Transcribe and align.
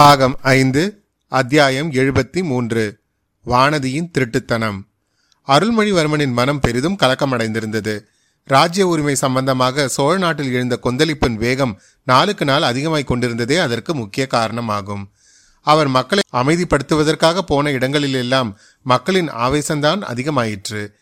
பாகம் 0.00 0.38
ஐந்து 0.42 1.04
அத்தியாயம் 1.28 1.92
எழுபத்தி 1.92 2.42
மூன்று 2.42 3.00
வானதியின் 3.46 4.10
திருட்டுத்தனம். 4.10 4.78
அருள்மொழிவர்மனின் 5.48 6.32
மனம் 6.32 6.60
பெரிதும் 6.60 6.96
கலக்கமடைந்திருந்தது. 7.02 8.00
ராஜ்ய 8.44 8.86
உரிமை 8.86 9.14
சம்பந்தமாக 9.14 9.88
சோழ 9.88 10.18
நாட்டில் 10.18 10.52
எழுந்த 10.52 10.78
கொந்தளிப்பின் 10.82 11.34
வேகம் 11.34 11.80
நாளுக்கு 12.04 12.44
நாள் 12.44 12.62
அதிகமாய் 12.62 13.04
கொண்டிருந்ததே 13.04 13.56
அதற்கு 13.56 13.94
முக்கிய 13.94 14.26
காரணமாகும். 14.26 15.10
அவர் 15.60 15.88
மக்களை 15.88 16.22
அமைதிப்படுத்துவதற்காக 16.32 17.38
போன 17.38 17.70
இடங்களிலெல்லாம் 17.70 18.58
மக்களின் 18.82 19.28
ஆவேசம்தான் 19.28 20.02
அதிகமாயிற்று. 20.02 20.92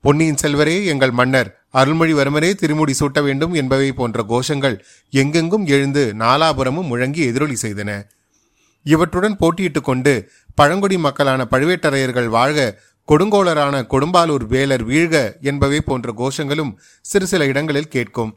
பொன்னியின் 0.00 0.40
செல்வரே 0.42 0.84
எங்கள் 0.84 1.10
மன்னர் 1.10 1.62
அருள்மொழிவர்மரே 1.72 2.54
திருமுடி 2.54 2.94
சூட்ட 3.00 3.22
வேண்டும் 3.22 3.52
என்பவை 3.52 3.92
போன்ற 3.92 4.26
கோஷங்கள் 4.28 4.78
எங்கெங்கும் 5.10 5.66
எழுந்து 5.66 6.14
நாலாபுரமும் 6.18 6.86
முழங்கி 6.92 7.24
எதிரொலி 7.26 7.56
செய்தன. 7.62 8.08
இவற்றுடன் 8.92 9.40
போட்டியிட்டுக் 9.40 9.88
கொண்டு 9.88 10.12
பழங்குடி 10.54 10.96
மக்களான 10.98 11.46
பழுவேட்டரையர்கள் 11.50 12.28
வாழ்க 12.36 12.60
கொடுங்கோளரான 13.08 13.76
கொடும்பாலூர் 13.92 14.44
வேலர் 14.46 14.84
வீழ்க 14.88 15.16
என்பவை 15.40 15.80
போன்ற 15.80 16.08
கோஷங்களும் 16.12 16.72
சிறு 17.02 17.26
சில 17.26 17.42
இடங்களில் 17.44 17.92
கேட்கும். 17.94 18.32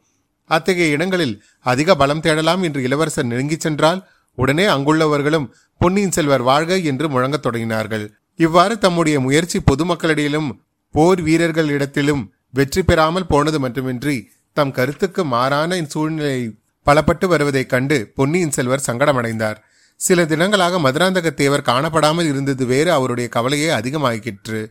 அத்தகைய 0.50 0.96
இடங்களில் 0.96 1.36
அதிக 1.72 1.96
பலம் 1.96 2.22
தேடலாம் 2.22 2.62
என்று 2.62 2.80
இளவரசர் 2.84 3.30
நெருங்கிச் 3.32 3.66
சென்றால் 3.66 4.02
உடனே 4.38 4.66
அங்குள்ளவர்களும் 4.66 5.48
பொன்னியின் 5.82 6.16
செல்வர் 6.18 6.42
வாழ்க 6.42 6.78
என்று 6.90 7.08
முழங்கத் 7.10 7.46
தொடங்கினார்கள். 7.46 8.06
இவ்வாறு 8.40 8.76
தம்முடைய 8.78 9.20
முயற்சி 9.20 9.60
பொதுமக்களிடையிலும் 9.60 10.50
போர் 10.96 11.22
வீரர்களிடத்திலும் 11.24 12.24
வெற்றி 12.52 12.82
பெறாமல் 12.84 13.28
போனது 13.28 13.60
மட்டுமின்றி 13.60 14.18
தம் 14.54 14.72
கருத்துக்கு 14.72 15.22
மாறான 15.26 15.82
சூழ்நிலை 15.94 16.40
பலப்பட்டு 16.86 17.26
வருவதைக் 17.26 17.72
கண்டு 17.74 17.98
பொன்னியின் 18.16 18.56
செல்வர் 18.58 18.88
சங்கடமடைந்தார். 18.88 19.60
சில 20.02 20.24
தினங்களாக 20.32 20.80
மதுராந்தக 20.86 21.30
தேவர் 21.42 21.68
காணப்படாமல் 21.70 22.30
இருந்தது 22.32 22.64
வேறு 22.66 22.90
அவருடைய 22.92 23.28
கவலையே 23.36 23.70
அதிகமாகிற்று 23.80 24.62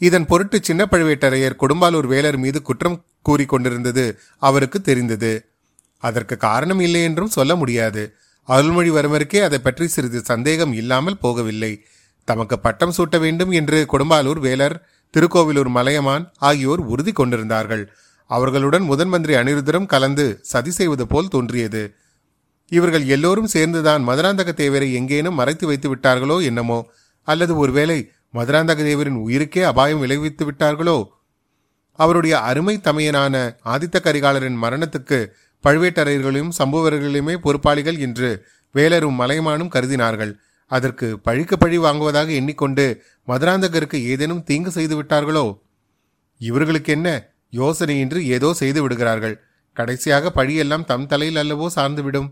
இதன் 0.00 0.26
பொருட்டு 0.30 0.58
சின்ன 0.68 0.82
பழுவேட்டரையர் 0.90 1.60
கொடும்பாலூர் 1.62 2.08
வேலர் 2.12 2.38
மீது 2.44 2.58
குற்றம் 2.62 2.96
கூறிக்கொண்டிருந்தது 3.28 4.04
அவருக்கு 4.42 4.78
தெரிந்தது. 4.80 5.32
அதற்கு 6.02 6.36
காரணம் 6.46 6.80
இல்லை 6.80 7.02
என்றும் 7.02 7.34
சொல்ல 7.36 7.54
முடியாது. 7.56 8.02
அருள்மொழிவர்மருக்கே 8.48 9.40
அதை 9.40 9.58
பற்றி 9.58 9.86
சிறிது 9.86 10.20
சந்தேகம் 10.30 10.72
இல்லாமல் 10.72 11.20
போகவில்லை. 11.22 11.72
தமக்கு 12.28 12.56
பட்டம் 12.58 12.94
சூட்ட 12.96 13.16
வேண்டும் 13.20 13.52
என்று 13.60 13.78
கொடும்பாலூர் 13.92 14.40
வேலர் 14.46 14.76
திருக்கோவிலூர் 15.14 15.70
மலையமான் 15.76 16.24
ஆகியோர் 16.48 16.82
உறுதி 16.92 17.12
கொண்டிருந்தார்கள். 17.12 17.84
அவர்களுடன் 18.30 18.84
முதன் 18.90 19.08
மந்திரி 19.08 19.34
அனிருத்தரும் 19.34 19.90
கலந்து 19.92 20.26
சதி 20.52 20.70
செய்வது 20.70 21.04
போல் 21.06 21.28
தோன்றியது. 21.28 21.82
இவர்கள் 22.70 23.04
எல்லோரும் 23.04 23.46
சேர்ந்துதான் 23.46 24.08
மதுராந்தக 24.08 24.52
தேவரை 24.52 24.92
எங்கேனும் 24.92 25.34
மறைத்து 25.34 25.66
வைத்து 25.66 25.94
விட்டார்களோ 25.94 26.42
என்னமோ? 26.42 26.90
அல்லது 27.22 27.56
ஒருவேளை 27.56 28.10
மதுராந்தக 28.34 28.80
தேவரின் 28.82 29.20
உயிருக்கே 29.26 29.62
அபாயம் 29.62 29.98
விளைவித்து 29.98 30.50
விட்டார்களோ? 30.50 31.04
அவருடைய 31.98 32.38
அருமை 32.38 32.80
தமையனான 32.84 33.34
ஆதித்த 33.64 33.96
கரிகாலரின் 34.02 34.58
மரணத்துக்கு 34.62 35.18
பழுவேட்டரையர்களையும் 35.64 36.54
சம்புவர்களையுமே 36.58 37.34
பொறுப்பாளிகள் 37.36 37.98
என்று 37.98 38.46
வேலரும் 38.72 39.20
மலையமானும் 39.20 39.72
கருதினார்கள். 39.74 40.32
அதற்கு 40.66 41.18
பழிக்கு 41.18 41.58
பழி 41.58 41.78
வாங்குவதாக 41.78 42.30
எண்ணிக்கொண்டு 42.30 43.02
மதுராந்தகருக்கு 43.28 43.98
ஏதேனும் 44.04 44.42
தீங்கு 44.42 44.70
செய்து 44.70 45.02
விட்டார்களோ? 45.02 45.58
இவர்களுக்கு 46.38 46.92
என்ன 46.92 47.08
யோசனையின்றி 47.52 48.20
ஏதோ 48.20 48.54
செய்து 48.54 48.82
விடுகிறார்கள். 48.82 49.40
கடைசியாக 49.72 50.32
பழியெல்லாம் 50.34 50.84
தம் 50.84 51.06
தலையில் 51.06 51.40
அல்லவோ 51.42 51.66
சார்ந்துவிடும். 51.76 52.28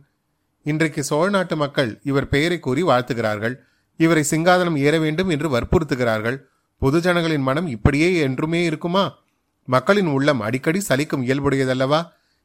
இன்றைக்கு 0.62 1.04
சோழ 1.04 1.28
நாட்டு 1.28 1.56
மக்கள் 1.56 2.00
இவர் 2.04 2.28
பெயரை 2.28 2.58
கூறி 2.58 2.82
வாழ்த்துகிறார்கள். 2.82 3.54
இவரை 3.96 4.24
சிங்காதனம் 4.30 4.78
ஏற 4.78 4.98
வேண்டும் 4.98 5.28
என்று 5.28 5.48
வற்புறுத்துகிறார்கள். 5.48 6.36
பொதுஜனங்களின் 6.80 7.40
மனம் 7.40 7.66
இப்படியே 7.66 8.14
என்றுமே 8.16 8.64
இருக்குமா? 8.64 9.18
மக்களின் 9.64 10.06
உள்ளம் 10.06 10.40
அடிக்கடி 10.40 10.82
சலிக்கும் 10.88 11.24
இயல்புடையதல்லவா? 11.24 12.00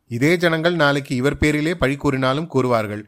இதே 0.08 0.38
ஜனங்கள் 0.38 0.76
நாளைக்கு 0.76 1.16
இவர் 1.16 1.38
பேரிலே 1.38 1.76
பழி 1.76 1.96
கூறினாலும் 1.96 2.50
கூறுவார்கள். 2.54 3.04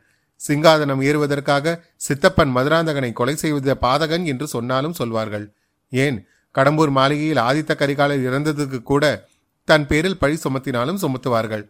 சிங்காதனம் 0.47 1.01
ஏறுவதற்காக 1.03 1.83
சித்தப்பன் 1.95 2.55
மதுராந்தகனை 2.55 3.13
கொலை 3.13 3.35
செய்வத 3.35 3.77
பாதகன் 3.81 4.25
என்று 4.25 4.47
சொன்னாலும் 4.47 4.93
சொல்வார்கள். 4.93 5.55
ஏன்? 5.89 6.27
கடம்பூர் 6.55 6.89
மாளிகையில் 6.89 7.37
ஆதித்த 7.37 7.73
கரிகாலர் 7.75 8.25
இறந்ததுக்கு 8.25 8.81
கூட 8.81 9.27
தன் 9.65 9.87
பேரில் 9.87 10.17
பழி 10.17 10.39
சுமத்தினாலும் 10.43 11.01
சுமத்துவார்கள். 11.01 11.63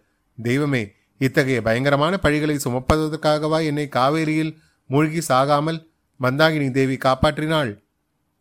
தெய்வமே 0.43 0.93
இத்தகைய 1.17 1.61
பயங்கரமான 1.61 2.19
பழிகளை 2.21 2.55
சுமப்பதற்காகவா 2.65 3.63
என்னை 3.63 3.89
காவேரியில் 3.95 4.57
மூழ்கி 4.87 5.21
சாகாமல் 5.27 5.79
மந்தாகினி 6.19 6.71
தேவி 6.71 6.97
காப்பாற்றினாள்? 6.97 7.71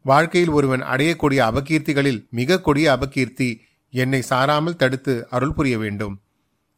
வாழ்க்கையில் 0.03 0.51
ஒருவன் 0.51 0.83
அடையக்கூடிய 0.83 1.41
அபகீர்த்திகளில் 1.51 2.29
மிக 2.31 2.61
கொடிய 2.61 2.87
அபகீர்த்தி 2.93 3.61
என்னை 3.91 4.23
சாராமல் 4.31 4.77
தடுத்து 4.77 5.27
அருள் 5.31 5.53
புரிய 5.53 5.79
வேண்டும். 5.79 6.23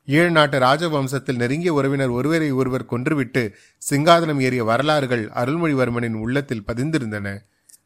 ஏழு 0.04 0.30
நாட்டு 0.30 0.58
ராஜவம்சத்தில் 0.58 1.36
நெருங்கிய 1.36 1.72
உறவினர் 1.72 2.08
ஒருவரை 2.08 2.50
ஒருவர் 2.50 2.90
கொன்றுவிட்டு 2.90 3.42
சிங்காதனம் 3.90 4.40
ஏறிய 4.40 4.64
வரலாறுகள் 4.64 5.24
அருள்மொழிவர்மனின் 5.28 6.14
உள்ளத்தில் 6.14 6.64
பதிந்திருந்தன. 6.66 7.36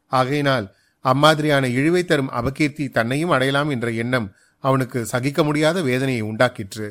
ஆகையினால் 0.07 0.75
அம்மாதிரியான 1.01 1.65
இழிவை 1.69 2.05
தரும் 2.05 2.31
அபகீர்த்தி 2.31 2.89
தன்னையும் 2.89 3.29
அடையலாம் 3.29 3.69
என்ற 3.69 3.89
எண்ணம் 3.91 4.27
அவனுக்கு 4.59 5.05
சகிக்க 5.05 5.43
முடியாத 5.43 5.81
வேதனையை 5.81 6.21
உண்டாக்கிற்று. 6.21 6.87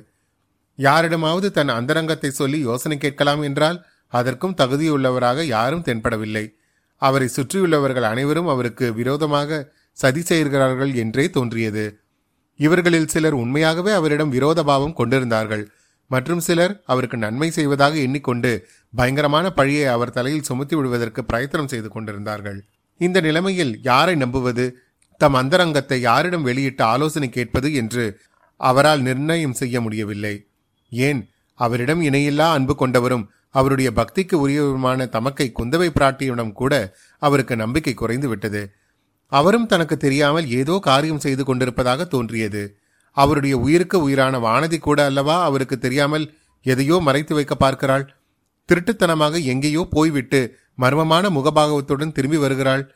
யாரிடமாவது 0.87 1.49
தன் 1.51 1.77
அந்தரங்கத்தை 1.79 2.31
சொல்லி 2.31 2.59
யோசனை 2.69 2.97
கேட்கலாம் 2.99 3.43
என்றால் 3.49 3.79
அதற்கும் 4.13 4.57
தகுதியுள்ளவராக 4.61 5.43
யாரும் 5.55 5.85
தென்படவில்லை. 5.89 6.45
அவரை 7.03 7.29
சுற்றியுள்ளவர்கள் 7.37 8.07
அனைவரும் 8.13 8.49
அவருக்கு 8.49 8.87
விரோதமாக 8.95 9.61
சதி 9.97 10.23
செய்கிறார்கள் 10.31 10.93
என்றே 10.95 11.25
தோன்றியது. 11.31 11.85
இவர்களில் 12.61 13.13
சிலர் 13.15 13.37
உண்மையாகவே 13.43 13.93
அவரிடம் 13.93 14.35
விரோத 14.37 14.63
பாவம் 14.63 14.99
கொண்டிருந்தார்கள். 15.01 15.65
மற்றும் 16.11 16.43
சிலர் 16.47 16.75
அவருக்கு 16.93 17.17
நன்மை 17.17 17.49
செய்வதாக 17.51 17.95
எண்ணிக்கொண்டு 17.97 18.51
பயங்கரமான 18.95 19.47
பழியை 19.59 19.87
அவர் 19.95 20.15
தலையில் 20.17 20.47
சுமத்தி 20.49 20.75
விடுவதற்கு 20.77 21.21
பிரயத்தனம் 21.25 21.71
செய்து 21.73 21.89
கொண்டிருந்தார்கள். 21.89 22.59
இந்த 23.01 23.19
நிலைமையில் 23.21 23.73
யாரை 23.83 24.15
நம்புவது? 24.15 24.65
தம் 25.21 25.35
அந்தரங்கத்தை 25.35 25.99
யாரிடம் 26.01 26.47
வெளியிட்டு 26.49 26.83
ஆலோசனை 26.85 27.29
கேட்பது 27.29 27.69
என்று 27.81 28.05
அவரால் 28.61 29.03
நிர்ணயம் 29.03 29.59
செய்ய 29.61 29.77
முடியவில்லை. 29.81 30.35
ஏன்? 30.91 31.31
அவரிடம் 31.55 32.01
இணையில்லா 32.01 32.47
அன்பு 32.53 32.75
கொண்டவரும் 32.79 33.29
அவருடைய 33.51 33.91
பக்திக்கு 33.91 34.37
உரியவருமான 34.49 35.09
தமக்கை 35.09 35.53
குந்தவை 35.59 35.89
பிராட்டியிடம் 35.95 36.53
கூட 36.53 36.95
அவருக்கு 37.19 37.57
நம்பிக்கை 37.57 37.95
குறைந்து 37.95 38.29
விட்டது. 38.29 38.73
அவரும் 39.27 39.67
தனக்கு 39.67 39.97
தெரியாமல் 39.97 40.47
ஏதோ 40.51 40.79
காரியம் 40.83 41.19
செய்து 41.19 41.45
கொண்டிருப்பதாக 41.45 42.05
தோன்றியது. 42.05 42.77
அவருடைய 43.13 43.59
உயிருக்கு 43.59 44.03
உயிரான 44.03 44.39
வானதி 44.39 44.79
கூட 44.79 45.05
அல்லவா 45.05 45.45
அவருக்கு 45.45 45.79
தெரியாமல் 45.79 46.35
எதையோ 46.63 46.99
மறைத்து 46.99 47.35
வைக்க 47.35 47.55
பார்க்கிறாள்? 47.55 48.15
திருட்டுத்தனமாக 48.69 49.45
எங்கேயோ 49.45 49.87
போய்விட்டு 49.91 50.57
மர்மமான 50.79 51.31
முகபாகவத்துடன் 51.31 52.13
திரும்பி 52.13 52.37
வருகிறாள். 52.37 52.93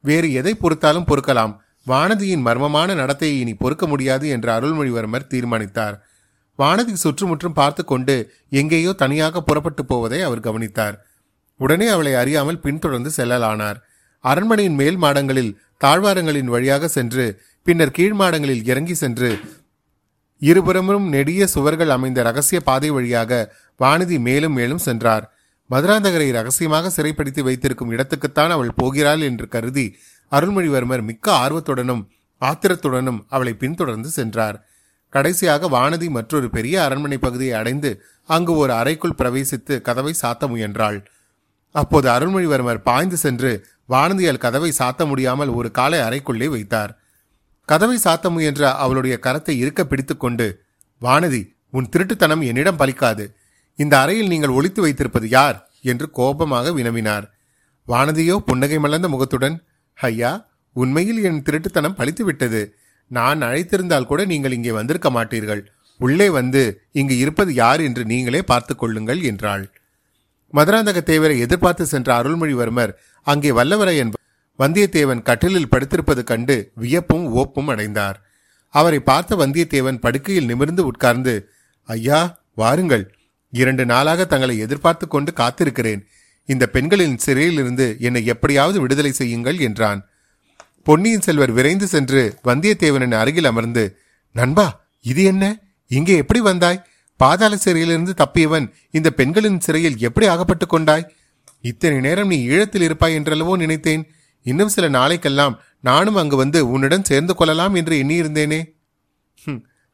வேறு 0.00 0.32
எதை 0.32 0.54
பொறுத்தாலும் 0.54 1.06
பொறுக்கலாம். 1.06 1.52
வானதியின் 1.88 2.46
மர்மமான 2.46 2.94
நடத்தையை 2.94 3.36
இனி 3.38 3.54
பொறுக்க 3.54 3.86
முடியாது 3.86 4.28
என்று 4.28 4.50
அருள்மொழிவர்மர் 4.52 5.26
தீர்மானித்தார். 5.26 5.96
வானதி 6.58 6.92
சுற்றுமுற்றும் 6.92 7.58
பார்த்து 7.60 7.84
கொண்டு 7.84 8.14
எங்கேயோ 8.50 8.92
தனியாக 8.92 9.42
புறப்பட்டு 9.42 9.84
போவதை 9.84 10.20
அவர் 10.22 10.40
கவனித்தார். 10.40 10.96
உடனே 11.60 11.86
அவளை 11.86 12.14
அறியாமல் 12.14 12.60
பின்தொடர்ந்து 12.60 13.10
செல்லலானார். 13.16 13.78
அரண்மனையின் 14.24 14.74
மேல் 14.74 14.96
மாடங்களில் 14.96 15.52
தாழ்வாரங்களின் 15.84 16.50
வழியாக 16.54 16.88
சென்று 16.88 17.24
பின்னர் 17.66 17.96
கீழ் 17.96 18.12
மாடங்களில் 18.12 18.64
இறங்கி 18.64 18.94
சென்று 18.94 19.30
இருபுறமும் 20.42 21.06
நெடிய 21.08 21.42
சுவர்கள் 21.46 21.88
அமைந்த 21.88 22.22
ரகசிய 22.22 22.58
பாதை 22.60 22.90
வழியாக 22.90 23.32
வானதி 23.80 24.16
மேலும் 24.20 24.52
மேலும் 24.52 24.78
சென்றார். 24.78 25.24
மதுராந்தகரை 25.70 26.28
ரகசியமாக 26.30 26.90
சிறைப்படுத்தி 26.96 27.42
வைத்திருக்கும் 27.42 27.92
இடத்துக்குத்தான் 27.92 28.52
அவள் 28.56 28.72
போகிறாள் 28.76 29.20
என்று 29.20 29.48
கருதி 29.48 29.86
அருள்மொழிவர்மர் 30.32 31.02
மிக்க 31.02 31.26
ஆர்வத்துடனும் 31.44 32.02
ஆத்திரத்துடனும் 32.42 33.20
அவளை 33.28 33.52
பின்தொடர்ந்து 33.54 34.10
சென்றார். 34.10 34.56
கடைசியாக 35.12 35.68
வானதி 35.68 36.08
மற்றொரு 36.08 36.50
பெரிய 36.50 36.76
அரண்மனை 36.84 37.18
பகுதியை 37.18 37.54
அடைந்து 37.54 37.90
அங்கு 38.28 38.52
ஒரு 38.56 38.72
அறைக்குள் 38.72 39.18
பிரவேசித்து 39.18 39.74
கதவை 39.80 40.12
சாத்த 40.22 40.48
முயன்றாள். 40.48 40.98
அப்போது 41.74 42.08
அருள்மொழிவர்மர் 42.10 42.80
பாய்ந்து 42.82 43.16
சென்று 43.16 43.52
வானதியால் 43.88 44.42
கதவை 44.44 44.70
சாத்த 44.78 45.06
முடியாமல் 45.06 45.48
ஒரு 45.48 45.70
காலை 45.70 45.98
அறைக்குள்ளே 45.98 46.48
வைத்தார். 46.48 46.92
கதவை 47.68 47.96
சாத்த 48.04 48.30
முயன்ற 48.30 48.62
அவளுடைய 48.74 49.14
கரத்தை 49.22 49.54
இருக்க 49.56 49.82
பிடித்துக்கொண்டு 49.84 50.46
வானதி 51.02 51.42
உன் 51.70 51.90
திருட்டுத்தனம் 51.96 52.42
என்னிடம் 52.44 52.78
பலிக்காது. 52.78 53.24
இந்த 53.78 53.94
அறையில் 54.00 54.26
நீங்கள் 54.26 54.56
ஒளித்து 54.56 54.80
வைத்திருப்பது 54.80 55.28
யார்? 55.28 55.58
என்று 55.82 56.06
கோபமாக 56.10 56.72
வினவினார். 56.72 57.26
வானதியோ 57.88 58.36
புன்னகை 58.38 58.78
மலர்ந்த 58.78 59.08
முகத்துடன் 59.08 59.56
ஐயா 59.98 60.32
உண்மையில் 60.76 61.20
என் 61.22 61.42
திருட்டுத்தனம் 61.42 61.96
பழித்து 61.96 62.24
விட்டது 62.24 62.60
நான் 63.16 63.40
அழைத்திருந்தால் 63.46 64.08
கூட 64.10 64.20
நீங்கள் 64.32 64.56
இங்கே 64.56 64.72
வந்திருக்க 64.78 65.08
மாட்டீர்கள். 65.10 65.62
உள்ளே 66.00 66.28
வந்து 66.38 66.62
இங்கு 67.00 67.14
இருப்பது 67.22 67.52
யார் 67.54 67.80
என்று 67.86 68.02
நீங்களே 68.12 68.40
பார்த்து 68.50 68.74
கொள்ளுங்கள் 68.76 69.20
என்றாள். 69.30 69.64
மதுராந்தக 70.54 71.00
தேவரை 71.10 71.36
எதிர்பார்த்து 71.44 71.84
சென்ற 71.92 72.08
அருள்மொழிவர்மர் 72.20 72.92
அங்கே 73.26 73.50
வல்லவரையன் 73.58 74.12
வந்தியத்தேவன் 74.58 75.22
கட்டிலில் 75.28 75.70
படுத்திருப்பது 75.72 76.22
கண்டு 76.30 76.56
வியப்பும் 76.82 77.26
ஓப்பும் 77.40 77.70
அடைந்தார். 77.74 78.18
அவரை 78.74 79.00
பார்த்த 79.10 79.36
வந்தியத்தேவன் 79.42 80.02
படுக்கையில் 80.04 80.48
நிமிர்ந்து 80.50 80.82
உட்கார்ந்து 80.90 81.34
ஐயா 81.88 82.20
வாருங்கள். 82.60 83.04
இரண்டு 83.52 83.84
நாளாக 83.92 84.24
தங்களை 84.32 84.56
எதிர்பார்த்து 84.64 85.06
கொண்டு 85.08 85.30
காத்திருக்கிறேன். 85.40 86.02
இந்த 86.48 86.64
பெண்களின் 86.74 87.18
சிறையிலிருந்து 87.24 87.86
என்னை 88.06 88.22
எப்படியாவது 88.32 88.78
விடுதலை 88.84 89.12
செய்யுங்கள் 89.20 89.58
என்றான். 89.68 90.00
பொன்னியின் 90.86 91.20
செல்வர் 91.20 91.52
விரைந்து 91.52 91.86
சென்று 91.86 92.22
வந்தியத்தேவனின் 92.44 93.14
அருகில் 93.14 93.44
அமர்ந்து 93.44 93.84
நண்பா 94.34 94.66
இது 95.04 95.22
என்ன? 95.24 95.44
இங்கே 95.90 96.14
எப்படி 96.16 96.40
வந்தாய்? 96.40 96.82
பாதாள 97.20 97.56
சிறையிலிருந்து 97.56 98.12
தப்பியவன் 98.16 98.66
இந்த 98.90 99.08
பெண்களின் 99.10 99.60
சிறையில் 99.60 99.98
எப்படி 99.98 100.26
அகப்பட்டுக் 100.26 100.68
கொண்டாய்? 100.68 101.04
இத்தனை 101.60 102.00
நேரம் 102.00 102.28
நீ 102.28 102.38
ஈழத்தில் 102.48 102.82
இருப்பாய் 102.82 103.16
என்றல்லவோ 103.18 103.56
நினைத்தேன். 103.56 104.02
இன்னும் 104.46 104.68
சில 104.68 104.88
நாளைக்கெல்லாம் 104.88 105.54
நானும் 105.80 106.14
அங்கு 106.14 106.36
வந்து 106.36 106.60
உன்னுடன் 106.68 107.04
சேர்ந்து 107.04 107.34
கொள்ளலாம் 107.34 107.74
என்று 107.74 107.94
எண்ணியிருந்தேனே. 108.02 108.60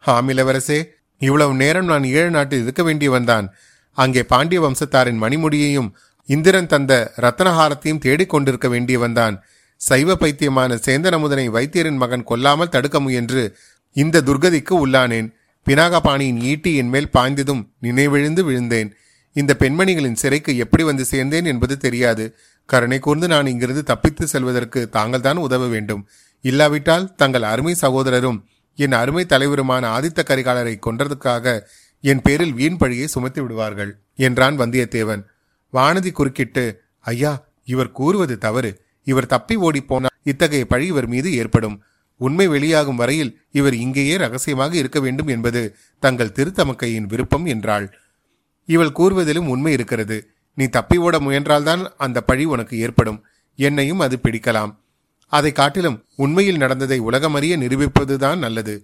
ஆம் 0.05 0.29
இளவரசே 0.29 0.79
இவ்வளவு 1.21 1.55
நேரம் 1.55 1.85
நான் 1.85 2.03
ஈழ 2.03 2.29
நாட்டில் 2.31 2.63
இருக்க 2.63 2.83
வேண்டியவன்தான் 2.83 3.47
அங்கே 3.99 4.23
பாண்டிய 4.25 4.59
வம்சத்தாரின் 4.61 5.23
மணிமுடியையும் 5.23 5.89
இந்திரன் 6.29 6.67
தந்த 6.67 6.93
ரத்தனஹாரத்தையும் 7.17 7.99
தேடிக் 7.99 8.29
கொண்டிருக்க 8.29 8.69
வேண்டியவன்தான் 8.69 9.37
சைவ 9.81 10.15
பைத்தியமான 10.15 10.79
சேந்தனமுதனை 10.87 11.45
வைத்தியரின் 11.57 12.01
மகன் 12.03 12.25
கொல்லாமல் 12.25 12.69
தடுக்க 12.69 13.01
முயன்று 13.01 13.43
இந்த 13.97 14.23
துர்கதிக்கு 14.23 14.75
உள்ளானேன். 14.85 15.29
பினாகபாணியின் 15.67 16.41
ஈட்டி 16.51 16.71
என் 16.75 16.89
மேல் 16.89 17.11
பாய்ந்ததும் 17.17 17.63
நினைவிழுந்து 17.81 18.43
விழுந்தேன். 18.45 18.91
இந்த 19.33 19.53
பெண்மணிகளின் 19.59 20.21
சிறைக்கு 20.23 20.57
எப்படி 20.57 20.83
வந்து 20.83 21.05
சேர்ந்தேன் 21.11 21.45
என்பது 21.45 21.75
தெரியாது. 21.77 22.25
கருணை 22.65 22.99
கூர்ந்து 22.99 23.27
நான் 23.29 23.47
இங்கிருந்து 23.47 23.83
தப்பித்து 23.83 24.27
செல்வதற்கு 24.27 24.89
தாங்கள் 24.89 25.21
தான் 25.21 25.37
உதவ 25.37 25.67
வேண்டும். 25.67 26.03
இல்லாவிட்டால் 26.45 27.15
தங்கள் 27.15 27.43
அருமை 27.43 27.75
சகோதரரும் 27.81 28.39
என் 28.79 28.93
அருமை 28.93 29.25
தலைவருமான 29.29 29.85
ஆதித்த 29.97 30.21
கரிகாலரை 30.23 30.75
கொன்றதுக்காக 30.87 31.47
என் 32.05 32.23
பேரில் 32.23 32.53
வீண் 32.53 32.77
பழியை 32.77 33.07
சுமத்தி 33.07 33.41
விடுவார்கள் 33.41 33.93
என்றான் 34.17 34.59
வந்தியத்தேவன். 34.59 35.23
வானதி 35.73 36.13
குறுக்கிட்டு 36.13 36.65
ஐயா 37.13 37.33
இவர் 37.65 37.93
கூறுவது 37.93 38.39
தவறு. 38.39 38.71
இவர் 39.09 39.33
தப்பி 39.35 39.55
ஓடிப் 39.57 39.89
போனால் 39.89 40.17
இத்தகைய 40.23 40.65
பழி 40.67 40.87
இவர் 40.87 41.07
மீது 41.07 41.29
ஏற்படும். 41.35 41.77
உண்மை 42.21 42.47
வெளியாகும் 42.49 42.97
வரையில் 42.97 43.31
இவர் 43.51 43.75
இங்கேயே 43.75 44.17
ரகசியமாக 44.17 44.77
இருக்க 44.77 45.01
வேண்டும் 45.01 45.27
என்பது 45.27 45.61
தங்கள் 45.99 46.35
திருத்தமக்கையின் 46.35 47.07
விருப்பம் 47.07 47.47
என்றாள். 47.47 47.87
இவள் 48.69 48.97
கூறுவதிலும் 48.99 49.49
உண்மை 49.49 49.73
இருக்கிறது. 49.73 50.19
நீ 50.55 50.67
தப்பி 50.67 50.97
ஓட 50.97 51.19
முயன்றால்தான் 51.19 51.83
அந்த 51.97 52.21
பழி 52.21 52.45
உனக்கு 52.45 52.79
ஏற்படும். 52.79 53.25
என்னையும் 53.57 54.01
அது 54.01 54.19
பிடிக்கலாம். 54.23 54.73
அதை 55.33 55.53
காட்டிலும் 55.53 56.05
உண்மையில் 56.17 56.57
நடந்ததை 56.57 57.01
உலகமறிய 57.01 57.55
நிரூபிப்பதுதான் 57.65 58.39
நல்லது. 58.39 58.75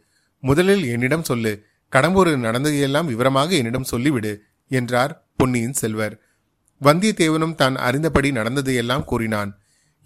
முதலில் 0.41 0.85
என்னிடம் 0.87 1.23
சொல்லு. 1.23 1.53
கடம்பூரில் 1.93 2.45
நடந்ததையெல்லாம் 2.47 3.07
விவரமாக 3.07 3.51
என்னிடம் 3.55 3.91
சொல்லிவிடு 3.91 4.33
என்றார் 4.71 5.13
பொன்னியின் 5.37 5.73
செல்வர். 5.73 6.15
வந்தியத்தேவனும் 6.83 7.55
தான் 7.55 7.77
அறிந்தபடி 7.77 8.31
நடந்ததையெல்லாம் 8.33 9.05
கூறினான். 9.05 9.53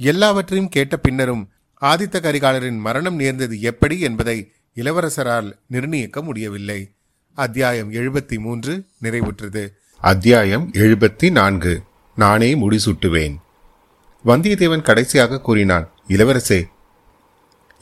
எல்லாவற்றையும் 0.01 0.69
கேட்ட 0.69 0.97
பின்னரும் 0.97 1.49
ஆதித்த 1.81 2.21
கரிகாலரின் 2.21 2.79
மரணம் 2.79 3.15
நேர்ந்தது 3.15 3.61
எப்படி 3.61 4.01
என்பதை 4.01 4.53
இளவரசரால் 4.75 5.53
நிர்ணயிக்க 5.67 6.23
முடியவில்லை. 6.23 6.93
அத்தியாயம் 7.35 7.93
எழுபத்தி 7.93 8.39
மூன்று 8.39 8.85
நிறைவுற்றது. 9.03 9.69
அத்தியாயம் 10.01 10.71
எழுபத்தி 10.73 11.31
நான்கு 11.31 11.83
நானே 12.17 12.55
முடிசூட்டுவேன். 12.55 13.35
வந்தியத்தேவன் 14.25 14.83
கடைசியாக 14.83 15.41
கூறினான் 15.41 15.91
இளவரசே 16.09 16.69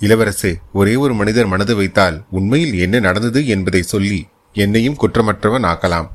இளவரசே 0.01 0.55
ஒரே 0.73 0.95
ஒரு 0.95 1.15
மனிதர் 1.15 1.47
மனது 1.47 1.77
வைத்தால் 1.77 2.25
உண்மையில் 2.31 2.79
என்ன 2.79 2.99
நடந்தது 2.99 3.47
என்பதை 3.47 3.83
சொல்லி 3.83 4.27
என்னையும் 4.53 4.97
குற்றமற்றவன் 5.01 5.65
ஆக்கலாம். 5.65 6.09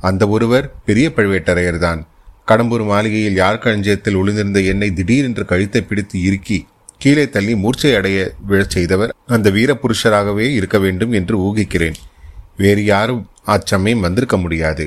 அந்த 0.00 0.28
ஒருவர் 0.28 0.74
பெரிய 0.84 1.12
பழுவேட்டரையர்தான். 1.16 2.06
கடம்பூர் 2.48 2.84
மாளிகையில் 2.90 3.38
யார் 3.42 3.62
களஞ்சியத்தில் 3.62 4.18
ஒளிந்திருந்த 4.20 4.60
என்னை 4.72 4.88
திடீரென்று 4.98 5.44
கழுத்தை 5.44 5.80
பிடித்து 5.82 6.16
இறுக்கி 6.22 6.58
கீழே 6.98 7.24
தள்ளி 7.28 7.54
மூர்ச்சை 7.54 7.90
அடைய 7.94 8.18
விழச் 8.48 8.74
செய்தவர் 8.76 9.14
அந்த 9.26 9.50
வீரபுருஷராகவே 9.50 10.46
இருக்க 10.58 10.78
வேண்டும் 10.78 11.12
என்று 11.12 11.34
ஊகிக்கிறேன். 11.46 11.96
வேறு 12.56 12.84
யாரும் 12.84 13.22
அச்சமயம் 13.54 14.00
வந்திருக்க 14.00 14.36
முடியாது. 14.36 14.84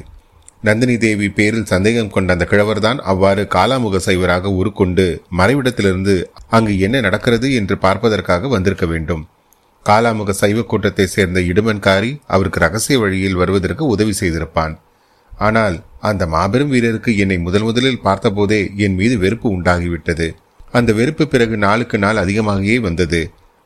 நந்தினி 0.62 0.98
தேவி 0.98 1.30
பேரில் 1.30 1.70
சந்தேகம் 1.74 2.10
கொண்ட 2.10 2.34
அந்த 2.34 2.46
கிழவர்தான் 2.50 3.00
அவ்வாறு 3.12 3.44
காலாமுக 3.56 4.00
சைவராக 4.06 4.52
உருக்கொண்டு 4.60 5.06
மறைவிடத்திலிருந்து 5.38 6.16
அங்கு 6.50 6.74
என்ன 6.80 7.00
நடக்கிறது 7.00 7.50
என்று 7.54 7.78
பார்ப்பதற்காக 7.78 8.48
வந்திருக்க 8.48 8.86
வேண்டும். 8.86 9.24
காலாமுக 9.86 10.32
சைவ 10.42 10.62
கூட்டத்தை 10.62 11.06
சேர்ந்த 11.08 11.40
இடுமன்காரி 11.52 12.12
அவருக்கு 12.28 12.60
ரகசிய 12.60 13.00
வழியில் 13.00 13.40
வருவதற்கு 13.42 13.86
உதவி 13.86 14.14
செய்திருப்பான். 14.20 14.76
ஆனால் 15.40 15.76
அந்த 16.10 16.24
மாபெரும் 16.28 16.72
வீரருக்கு 16.74 17.12
என்னை 17.18 17.38
முதல் 17.40 17.64
முதலில் 17.64 18.04
பார்த்தபோதே 18.04 18.62
என் 18.76 18.96
மீது 18.96 19.18
வெறுப்பு 19.18 19.48
உண்டாகிவிட்டது. 19.58 20.28
அந்த 20.72 20.94
வெறுப்பு 20.94 21.24
பிறகு 21.28 21.56
நாளுக்கு 21.58 21.98
நாள் 21.98 22.22
அதிகமாகியே 22.24 22.78
வந்தது. 22.80 23.22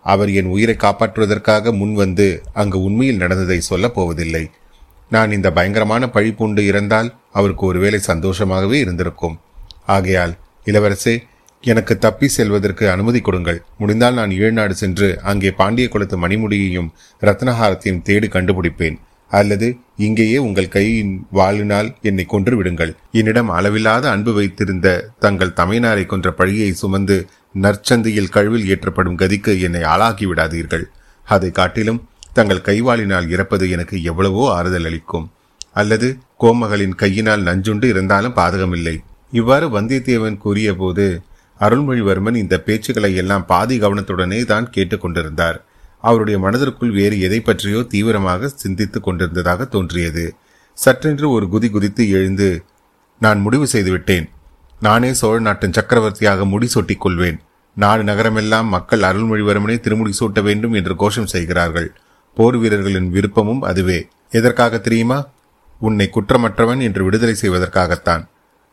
அவர் 0.05 0.29
என் 0.29 0.49
உயிரை 0.55 0.75
காப்பாற்றுவதற்காக 0.79 1.73
முன் 1.77 1.93
வந்து 1.93 2.27
அங்கு 2.53 2.77
உண்மையில் 2.83 3.17
நடந்ததை 3.17 3.59
சொல்லப் 3.61 3.95
போவதில்லை. 3.95 4.43
நான் 5.09 5.31
இந்த 5.31 5.47
பயங்கரமான 5.51 6.03
பழி 6.09 6.31
பூண்டு 6.31 6.61
இறந்தால் 6.65 7.09
அவருக்கு 7.31 7.65
ஒருவேளை 7.65 7.99
சந்தோஷமாகவே 8.07 8.77
இருந்திருக்கும். 8.79 9.35
ஆகையால் 9.85 10.33
இளவரசே 10.65 11.15
எனக்கு 11.63 11.93
தப்பி 11.97 12.27
செல்வதற்கு 12.27 12.85
அனுமதி 12.89 13.19
கொடுங்கள். 13.19 13.59
முடிந்தால் 13.77 14.13
நான் 14.13 14.31
ஈழ்நாடு 14.31 14.75
சென்று 14.81 15.09
அங்கே 15.23 15.51
பாண்டிய 15.51 15.87
குலத்து 15.89 16.17
மணிமுடியையும் 16.27 16.89
ரத்னஹாரத்தையும் 17.21 18.01
தேடி 18.01 18.27
கண்டுபிடிப்பேன். 18.27 18.97
அல்லது 19.39 19.67
இங்கேயே 20.05 20.37
உங்கள் 20.47 20.73
கையின் 20.75 21.13
வாழினால் 21.37 21.89
என்னை 22.09 22.25
கொன்று 22.33 22.53
விடுங்கள். 22.57 22.91
என்னிடம் 23.19 23.49
அளவில்லாத 23.57 24.05
அன்பு 24.13 24.31
வைத்திருந்த 24.37 24.87
தங்கள் 25.23 25.55
தமையனாரை 25.59 26.03
கொன்ற 26.11 26.29
பழியை 26.39 26.69
சுமந்து 26.81 27.17
நற்சந்தியில் 27.65 28.33
கழுவில் 28.35 28.67
ஏற்றப்படும் 28.73 29.19
கதிக்கு 29.21 29.53
என்னை 29.67 29.83
ஆளாகி 29.93 30.27
விடாதீர்கள். 30.31 30.85
அதை 31.35 31.49
காட்டிலும் 31.59 32.03
தங்கள் 32.37 32.65
கைவாளினால் 32.67 33.27
இறப்பது 33.33 33.65
எனக்கு 33.75 33.95
எவ்வளவோ 34.11 34.43
ஆறுதல் 34.57 34.87
அளிக்கும். 34.89 35.27
அல்லது 35.81 36.07
கோமகளின் 36.43 36.95
கையினால் 37.01 37.45
நஞ்சுண்டு 37.49 37.87
இருந்தாலும் 37.93 38.37
பாதகமில்லை. 38.39 38.95
இவ்வாறு 39.39 39.67
வந்தியத்தேவன் 39.75 40.41
கூறிய 40.43 40.71
போது 40.81 41.05
அருள்மொழிவர்மன் 41.65 42.37
இந்த 42.41 42.55
பேச்சுக்களை 42.67 43.11
எல்லாம் 43.21 43.45
பாதி 43.51 43.75
கவனத்துடனே 43.83 44.39
தான் 44.51 44.67
கேட்டுக்கொண்டிருந்தார். 44.75 45.57
அவருடைய 46.03 46.39
மனதிற்குள் 46.39 46.91
வேறு 46.91 47.19
எதை 47.19 47.39
பற்றியோ 47.39 47.81
தீவிரமாக 47.81 48.47
சிந்தித்துக் 48.47 49.03
கொண்டிருந்ததாக 49.03 49.65
தோன்றியது. 49.65 50.35
சற்றென்று 50.77 51.27
ஒரு 51.29 51.45
குதி 51.45 51.69
குதித்து 51.69 52.09
எழுந்து 52.09 52.63
நான் 53.19 53.39
முடிவு 53.39 53.67
செய்துவிட்டேன். 53.67 54.29
நானே 54.79 55.13
சோழ 55.13 55.39
நாட்டின் 55.39 55.73
சக்கரவர்த்தியாக 55.73 56.45
முடி 56.45 56.67
சூட்டிக் 56.67 57.01
கொள்வேன். 57.01 57.39
நாடு 57.75 58.03
நகரமெல்லாம் 58.03 58.65
மக்கள் 58.65 58.99
அருள்மொழிவர்மனை 58.99 59.79
திருமுடி 59.79 60.13
சூட்ட 60.19 60.41
வேண்டும் 60.43 60.73
என்று 60.73 60.95
கோஷம் 60.95 61.31
செய்கிறார்கள். 61.35 61.89
போர் 62.35 62.57
வீரர்களின் 62.57 63.09
விருப்பமும் 63.11 63.61
அதுவே. 63.61 63.99
எதற்காக 64.29 64.77
தெரியுமா? 64.77 65.19
உன்னை 65.79 66.09
குற்றமற்றவன் 66.13 66.81
என்று 66.81 67.03
விடுதலை 67.03 67.35
செய்வதற்காகத்தான். 67.41 68.23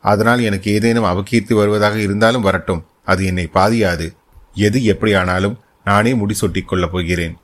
அதனால் 0.04 0.40
எனக்கு 0.40 0.68
ஏதேனும் 0.72 1.10
அவகீர்த்தி 1.12 1.54
வருவதாக 1.54 1.98
இருந்தாலும் 1.98 2.46
வரட்டும். 2.48 2.84
அது 3.04 3.24
என்னை 3.24 3.48
பாதியாது. 3.54 4.08
எது 4.54 4.84
எப்படியானாலும் 4.84 5.58
நானே 5.84 6.12
முடிசூட்டிக் 6.12 6.64
கொள்ளப் 6.64 6.92
போகிறேன். 6.92 7.36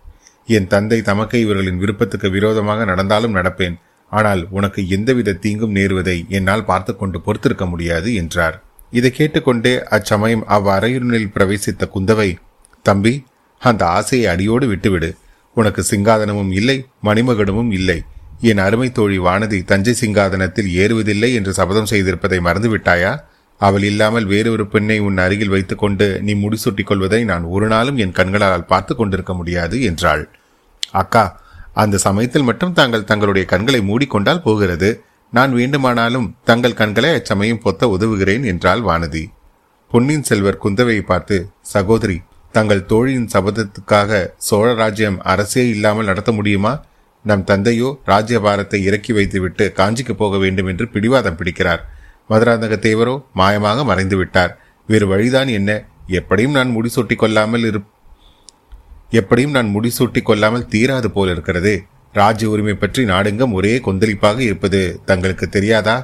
என் 0.46 0.66
தந்தை 0.66 1.02
தமக்கை 1.02 1.40
இவர்களின் 1.40 1.78
விருப்பத்துக்கு 1.78 2.30
விரோதமாக 2.30 2.84
நடந்தாலும் 2.84 3.34
நடப்பேன். 3.34 3.76
ஆனால் 4.12 4.46
உனக்கு 4.50 4.88
எந்தவித 4.88 5.32
தீங்கும் 5.32 5.74
நேருவதை 5.74 6.28
என்னால் 6.28 6.64
பார்த்து 6.64 6.96
கொண்டு 6.96 7.20
பொறுத்திருக்க 7.20 7.66
முடியாது 7.66 8.14
என்றார். 8.14 8.62
இதை 8.90 9.10
கேட்டுக்கொண்டே 9.10 9.82
அச்சமயம் 9.84 10.44
அவ்வறையுனில் 10.48 11.32
பிரவேசித்த 11.34 11.88
குந்தவை 11.94 12.36
தம்பி 12.82 13.24
அந்த 13.62 13.86
ஆசையை 13.86 14.26
அடியோடு 14.30 14.66
விட்டுவிடு. 14.66 15.16
உனக்கு 15.54 15.84
சிங்காதனமும் 15.90 16.52
இல்லை 16.52 16.86
மணிமகுடமும் 17.04 17.70
இல்லை. 17.70 18.02
என் 18.40 18.58
அருமை 18.58 18.92
தோழி 18.92 19.18
வானதி 19.18 19.58
தஞ்சை 19.64 19.94
சிங்காதனத்தில் 20.00 20.70
ஏறுவதில்லை 20.82 21.30
என்று 21.34 21.52
சபதம் 21.52 21.90
செய்திருப்பதை 21.90 22.38
மறந்துவிட்டாயா? 22.48 23.12
அவள் 23.60 23.82
இல்லாமல் 23.82 24.26
வேறொரு 24.26 24.64
பெண்ணை 24.66 24.98
உன் 24.98 25.18
அருகில் 25.18 25.48
வைத்துக்கொண்டு 25.48 26.06
நீ 26.22 26.32
முடிசூட்டிக் 26.34 26.88
கொள்வதை 26.90 27.20
நான் 27.24 27.44
ஒரு 27.44 27.66
நாளும் 27.66 27.96
என் 27.96 28.16
கண்களால் 28.18 28.66
பார்த்து 28.66 28.92
கொண்டிருக்க 28.96 29.34
முடியாது 29.34 29.76
என்றாள். 29.82 30.24
அக்கா 30.92 31.24
அந்த 31.72 31.96
சமயத்தில் 31.98 32.42
மட்டும் 32.42 32.72
தாங்கள் 32.72 33.04
தங்களுடைய 33.04 33.44
கண்களை 33.46 33.80
மூடிக்கொண்டால் 33.80 34.42
போகிறது. 34.42 34.90
நான் 35.32 35.52
வேண்டுமானாலும் 35.52 36.28
தங்கள் 36.44 36.78
கண்களை 36.80 37.10
அச்சமயம் 37.10 37.62
பொத்த 37.62 37.88
உதவுகிறேன் 37.88 38.44
என்றாள் 38.44 38.82
வானதி. 38.82 39.24
பொன்னியின் 39.92 40.22
செல்வர் 40.22 40.62
குந்தவையை 40.64 41.02
பார்த்து 41.02 41.36
சகோதரி 41.60 42.18
தங்கள் 42.52 42.86
தோழியின் 42.86 43.28
சபதத்துக்காக 43.32 44.20
சோழ 44.36 44.66
ராஜ்யம் 44.74 45.18
அரசே 45.22 45.64
இல்லாமல் 45.68 46.04
நடத்த 46.04 46.30
முடியுமா? 46.32 46.72
நம் 47.24 47.44
தந்தையோ 47.44 47.88
ராஜ்யபாரத்தை 48.06 48.78
இறக்கி 48.82 49.12
வைத்துவிட்டு 49.12 49.64
காஞ்சிக்கு 49.76 50.12
போக 50.12 50.36
வேண்டும் 50.38 50.66
என்று 50.66 50.84
பிடிவாதம் 50.88 51.36
பிடிக்கிறார். 51.36 51.82
மதுராந்தக 52.30 52.74
தேவரோ 52.86 53.14
மாயமாக 53.40 53.84
மறைந்து 53.84 54.16
விட்டார் 54.16 54.52
வேறு 54.88 55.06
வழிதான் 55.06 55.48
என்ன? 55.58 55.70
எப்படியும் 56.18 56.56
நான் 56.58 56.72
முடிசூட்டி 56.76 57.14
கொள்ளாமல் 57.16 57.64
இரு 57.64 57.80
எப்படியும் 59.20 59.54
நான் 59.56 59.70
முடிசூட்டி 59.76 60.20
கொள்ளாமல் 60.22 60.68
தீராது 60.72 61.08
போல் 61.10 61.30
இருக்கிறது. 61.30 61.72
ராஜ்ய 62.12 62.50
உரிமை 62.50 62.74
பற்றி 62.74 63.02
நாடெங்கும் 63.04 63.52
ஒரே 63.52 63.72
கொந்தளிப்பாக 63.78 64.38
இருப்பது 64.38 64.80
தங்களுக்கு 65.04 65.46
தெரியாதா? 65.48 65.96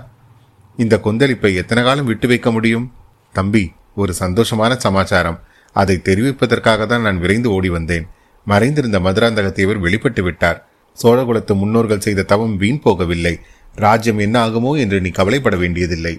இந்த 0.77 0.95
கொந்தளிப்பை 1.05 1.51
எத்தனை 1.55 1.83
காலம் 1.85 2.09
விட்டு 2.11 2.27
வைக்க 2.29 2.51
முடியும்? 2.51 2.87
தம்பி 3.35 3.65
ஒரு 3.95 4.13
சந்தோஷமான 4.19 4.77
சமாச்சாரம். 4.77 5.39
அதை 5.77 5.97
தெரிவிப்பதற்காக 6.09 6.87
தான் 6.87 7.01
நான் 7.01 7.19
விரைந்து 7.19 7.49
ஓடி 7.51 7.69
வந்தேன். 7.69 8.07
மறைந்திருந்த 8.47 8.99
மதுராந்தக 8.99 9.51
தேவர் 9.53 9.79
வெளிப்பட்டு 9.79 10.23
விட்டார். 10.23 10.59
சோழகுலத்து 11.03 11.53
முன்னோர்கள் 11.55 12.05
செய்த 12.07 12.23
தவம் 12.23 12.57
வீண் 12.57 12.81
போகவில்லை. 12.85 13.35
ராஜ்யம் 13.75 14.19
என்ன 14.19 14.37
ஆகுமோ 14.47 14.73
என்று 14.79 15.01
நீ 15.01 15.09
கவலைப்பட 15.09 15.57
வேண்டியதில்லை. 15.57 16.15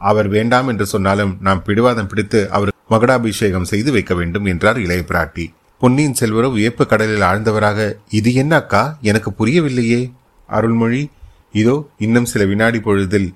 அவர் 0.00 0.28
வேண்டாம் 0.28 0.68
என்று 0.68 0.86
சொன்னாலும் 0.86 1.32
நாம் 1.40 1.62
பிடிவாதம் 1.62 2.06
பிடித்து 2.06 2.40
அவர் 2.50 2.74
மகடாபிஷேகம் 2.90 3.70
செய்து 3.70 3.90
வைக்க 3.92 4.12
வேண்டும் 4.14 4.44
என்றார் 4.44 4.78
இளைய 4.78 5.02
பிராட்டி. 5.08 5.44
பொன்னியின் 5.80 6.18
செல்வரோ 6.20 6.48
வியப்பு 6.52 6.84
கடலில் 6.86 7.24
ஆழ்ந்தவராக 7.30 7.80
இது 8.10 8.30
என்ன 8.34 8.52
அக்கா 8.56 8.82
எனக்கு 9.02 9.30
புரியவில்லையே. 9.30 10.00
அருள்மொழி 10.48 11.02
இதோ 11.52 11.76
இன்னும் 11.98 12.24
சில 12.24 12.44
வினாடி 12.44 12.80
பொழுதில் 12.80 13.28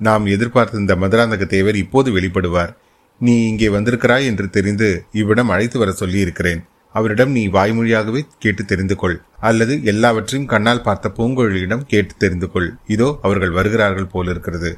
நாம் 0.00 0.26
எதிர்பார்த்திருந்த 0.26 0.94
மதுராந்தக 0.96 1.46
தேவர் 1.46 1.76
இப்போது 1.76 2.08
வெளிப்படுவார். 2.16 2.72
நீ 3.20 3.34
இங்கே 3.48 3.68
வந்திருக்கிறாய் 3.68 4.24
என்று 4.24 4.50
தெரிந்து 4.50 4.88
இவ்விடம் 5.12 5.48
அழைத்து 5.48 5.78
வர 5.78 5.92
சொல்லியிருக்கிறேன். 5.92 6.60
அவரிடம் 6.98 7.32
நீ 7.36 7.42
வாய்மொழியாகவே 7.56 8.22
கேட்டு 8.44 8.62
தெரிந்து 8.72 8.96
கொள் 9.00 9.16
அல்லது 9.48 9.74
எல்லாவற்றையும் 9.92 10.50
கண்ணால் 10.52 10.84
பார்த்த 10.86 11.12
பூங்கொழியிடம் 11.18 11.86
கேட்டு 11.92 12.14
தெரிந்து 12.22 12.48
கொள் 12.52 12.68
இதோ 12.94 13.08
அவர்கள் 13.26 13.56
வருகிறார்கள் 13.58 14.12
போலிருக்கிறது. 14.14 14.70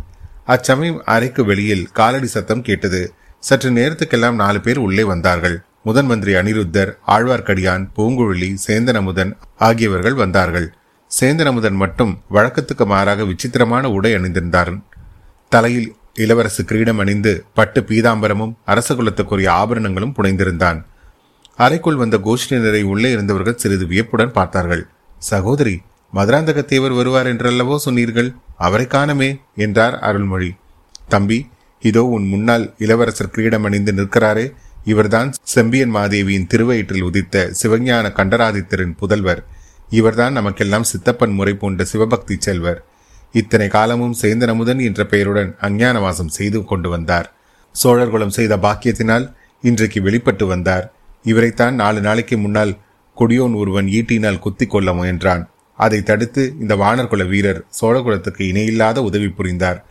அச்சமயம் 0.55 1.01
அறைக்கு 1.15 1.43
வெளியில் 1.51 1.89
காலடி 1.99 2.29
சத்தம் 2.35 2.67
கேட்டது. 2.69 3.01
சற்று 3.49 3.69
நேரத்துக்கெல்லாம் 3.77 4.41
நாலு 4.43 4.59
பேர் 4.65 4.81
உள்ளே 4.87 5.05
வந்தார்கள். 5.11 5.57
முதன் 5.89 6.09
மந்திரி 6.09 6.33
அனிருத்தர் 6.41 6.91
ஆழ்வார்க்கடியான் 7.15 7.85
பூங்குழலி 7.97 8.49
சேந்தனமுதன் 8.67 9.33
ஆகியவர்கள் 9.69 10.17
வந்தார்கள். 10.23 10.67
சேந்தனமுதன் 11.11 11.79
மட்டும் 11.83 12.13
வழக்கத்துக்கு 12.37 12.85
மாறாக 12.93 13.25
விசித்திரமான 13.31 13.85
உடை 13.99 14.13
அணிந்திருந்தார் 14.19 14.73
தலையில் 15.55 15.89
இளவரசு 16.25 16.63
கிரீடம் 16.71 17.01
அணிந்து 17.03 17.33
பட்டு 17.59 17.81
பீதாம்பரமும் 17.89 18.55
அரச 18.73 18.95
குலத்துக்குரிய 18.95 19.49
ஆபரணங்களும் 19.63 20.15
புனைந்திருந்தான். 20.19 20.79
அறைக்குள் 21.65 22.01
வந்த 22.03 22.17
கோஷ்டினரை 22.27 22.83
உள்ளே 22.93 23.09
இருந்தவர்கள் 23.15 23.61
சிறிது 23.63 23.87
வியப்புடன் 23.93 24.37
பார்த்தார்கள். 24.39 24.83
சகோதரி 25.31 25.77
மதுராந்தக 26.13 26.59
தேவர் 26.71 26.95
வருவார் 26.99 27.29
என்றல்லவோ 27.33 27.77
சொன்னீர்கள்? 27.77 28.31
அவரை 28.67 28.87
காணமே 28.87 29.31
என்றார் 29.65 29.97
அருள்மொழி. 30.09 30.51
தம்பி 31.09 31.39
இதோ 31.83 32.03
உன் 32.15 32.27
முன்னால் 32.33 32.65
இளவரசர் 32.85 33.33
கிரீடம் 33.35 33.67
அணிந்து 33.69 33.93
நிற்கிறாரே. 33.93 34.47
இவர்தான் 34.85 35.31
செம்பியன் 35.55 35.93
மாதேவியின் 35.97 36.47
திருவயிற்றில் 36.53 37.07
உதித்த 37.09 37.45
சிவஞான 37.61 38.07
கண்டராதித்தரின் 38.19 38.95
புதல்வர். 39.01 39.43
இவர்தான் 39.99 40.37
நமக்கெல்லாம் 40.39 40.89
சித்தப்பன் 40.91 41.35
முறை 41.39 41.55
போன்ற 41.55 41.85
சிவபக்தி 41.85 42.37
செல்வர். 42.47 42.81
இத்தனை 43.33 43.69
காலமும் 43.69 44.15
சேந்தனமுதன் 44.23 44.81
என்ற 44.89 45.01
பெயருடன் 45.05 45.51
அஞ்ஞானவாசம் 45.69 46.33
செய்து 46.39 46.61
கொண்டு 46.65 46.89
வந்தார். 46.89 47.29
சோழர்குலம் 47.75 48.37
செய்த 48.39 48.55
பாக்கியத்தினால் 48.57 49.27
இன்றைக்கு 49.65 50.01
வெளிப்பட்டு 50.03 50.47
வந்தார். 50.47 50.87
இவரைத்தான் 51.25 51.75
நாலு 51.75 52.01
நாளைக்கு 52.01 52.37
முன்னால் 52.39 52.73
கொடியோன் 53.17 53.55
ஒருவன் 53.55 53.87
ஈட்டினால் 53.87 54.39
குத்தி 54.39 54.67
கொள்ள 54.67 54.93
முயன்றான். 54.93 55.43
அதை 55.79 56.03
தடுத்து 56.03 56.43
இந்த 56.61 56.75
வானர்குல 56.77 57.25
வீரர் 57.29 57.61
சோழகுலத்துக்கு 57.81 58.43
இணையில்லாத 58.51 59.03
உதவி 59.03 59.29
புரிந்தார். 59.29 59.85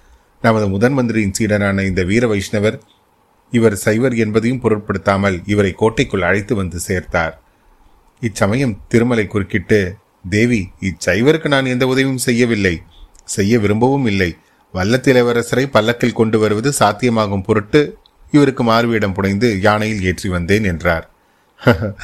நமது 0.43 0.67
முதன் 0.69 0.93
மந்திரியின் 0.93 1.35
சீடனான 1.39 1.85
இந்த 1.85 2.03
வீர 2.03 2.27
வைஷ்ணவர் 2.27 2.77
இவர் 3.51 3.75
சைவர் 3.75 4.15
என்பதையும் 4.15 4.59
பொருட்படுத்தாமல் 4.59 5.37
இவரை 5.45 5.71
கோட்டைக்குள் 5.71 6.21
அழைத்து 6.21 6.55
வந்து 6.55 6.79
சேர்த்தார். 6.87 7.33
இச்சமயம் 8.21 8.77
திருமலை 8.87 9.27
குறுக்கிட்டு 9.27 9.79
தேவி 10.29 10.61
இச்சைவருக்கு 10.81 11.47
நான் 11.47 11.65
எந்த 11.65 11.87
உதவியும் 11.87 12.25
செய்யவில்லை. 12.27 12.75
செய்ய 13.23 13.59
விரும்பவும் 13.59 14.05
இல்லை. 14.05 14.31
வல்லத்திலவரசரை 14.73 15.65
பல்லக்கில் 15.71 16.17
கொண்டு 16.19 16.39
வருவது 16.39 16.69
சாத்தியமாகும் 16.79 17.45
பொருட்டு 17.47 17.81
இவருக்கு 18.31 18.63
மாறுவிடம் 18.63 19.13
புனைந்து 19.13 19.47
யானையில் 19.61 20.01
ஏற்றி 20.01 20.29
வந்தேன் 20.29 20.63
என்றார். 20.63 21.05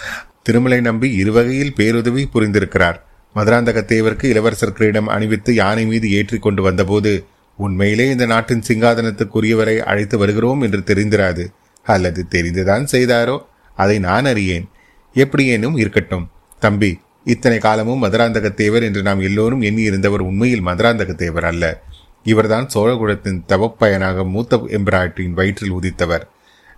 திருமலை 0.43 0.81
நம்பி 0.81 1.23
இருவகையில் 1.23 1.73
பேருதவி 1.75 2.27
புரிந்திருக்கிறார். 2.33 2.95
மதுராந்தகத்தேவருக்கு 3.35 4.23
இளவரசர் 4.23 4.73
கிரீடம் 4.73 5.07
அணிவித்து 5.07 5.53
யானை 5.53 5.85
மீது 5.85 6.11
ஏற்றி 6.11 6.37
கொண்டு 6.37 6.61
வந்தபோது 6.61 7.25
உண்மையிலே 7.57 8.09
இந்த 8.09 8.25
நாட்டின் 8.25 8.63
சிங்காதனத்துக்குரியவரை 8.67 9.77
அழைத்து 9.77 10.17
வருகிறோம் 10.17 10.61
என்று 10.61 10.79
தெரிந்திராது. 10.79 11.45
அல்லது 11.83 12.25
தெரிந்துதான் 12.31 12.87
செய்தாரோ? 12.91 13.39
அதை 13.75 13.99
நான் 13.99 14.25
அறியேன். 14.25 14.69
எப்படியேனும் 15.13 15.77
இருக்கட்டும். 15.77 16.29
தம்பி 16.59 16.99
இத்தனை 17.23 17.57
காலமும் 17.57 18.03
மதுராந்தக 18.03 18.53
தேவர் 18.53 18.83
என்று 18.83 19.01
நாம் 19.01 19.19
எல்லோரும் 19.19 19.61
எண்ணி 19.61 19.81
இருந்தவர் 19.81 20.19
உண்மையில் 20.19 20.65
மதுராந்தக 20.65 21.15
தேவர் 21.15 21.45
அல்ல. 21.45 21.81
இவர்தான் 22.23 22.69
சோழகுலத்தின் 22.73 23.41
தவப்பயனாக 23.47 24.29
மூத்த 24.29 24.57
எம்பிராட்டியின் 24.57 25.33
வயிற்றில் 25.33 25.71
உதித்தவர். 25.71 26.29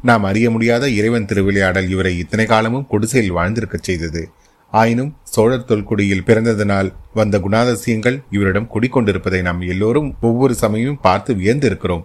நாம் 0.01 0.23
அறிய 0.23 0.49
முடியாத 0.49 0.89
இறைவன் 0.89 1.25
திருவிளையாடல் 1.25 1.89
இவரை 1.89 2.17
இத்தனை 2.17 2.45
காலமும் 2.45 2.87
குடிசையில் 2.87 3.35
வாழ்ந்திருக்கச் 3.35 3.83
செய்தது. 3.83 4.29
ஆயினும் 4.69 5.15
சோழர் 5.23 5.65
தொல்குடியில் 5.65 6.25
பிறந்ததனால் 6.25 6.93
வந்த 7.13 7.37
குணாதசியங்கள் 7.37 8.21
இவரிடம் 8.31 8.69
குடிக்கொண்டிருப்பதை 8.73 9.41
நாம் 9.41 9.61
எல்லோரும் 9.61 10.15
ஒவ்வொரு 10.21 10.55
சமயமும் 10.55 11.01
பார்த்து 11.01 11.33
வியந்திருக்கிறோம். 11.33 12.03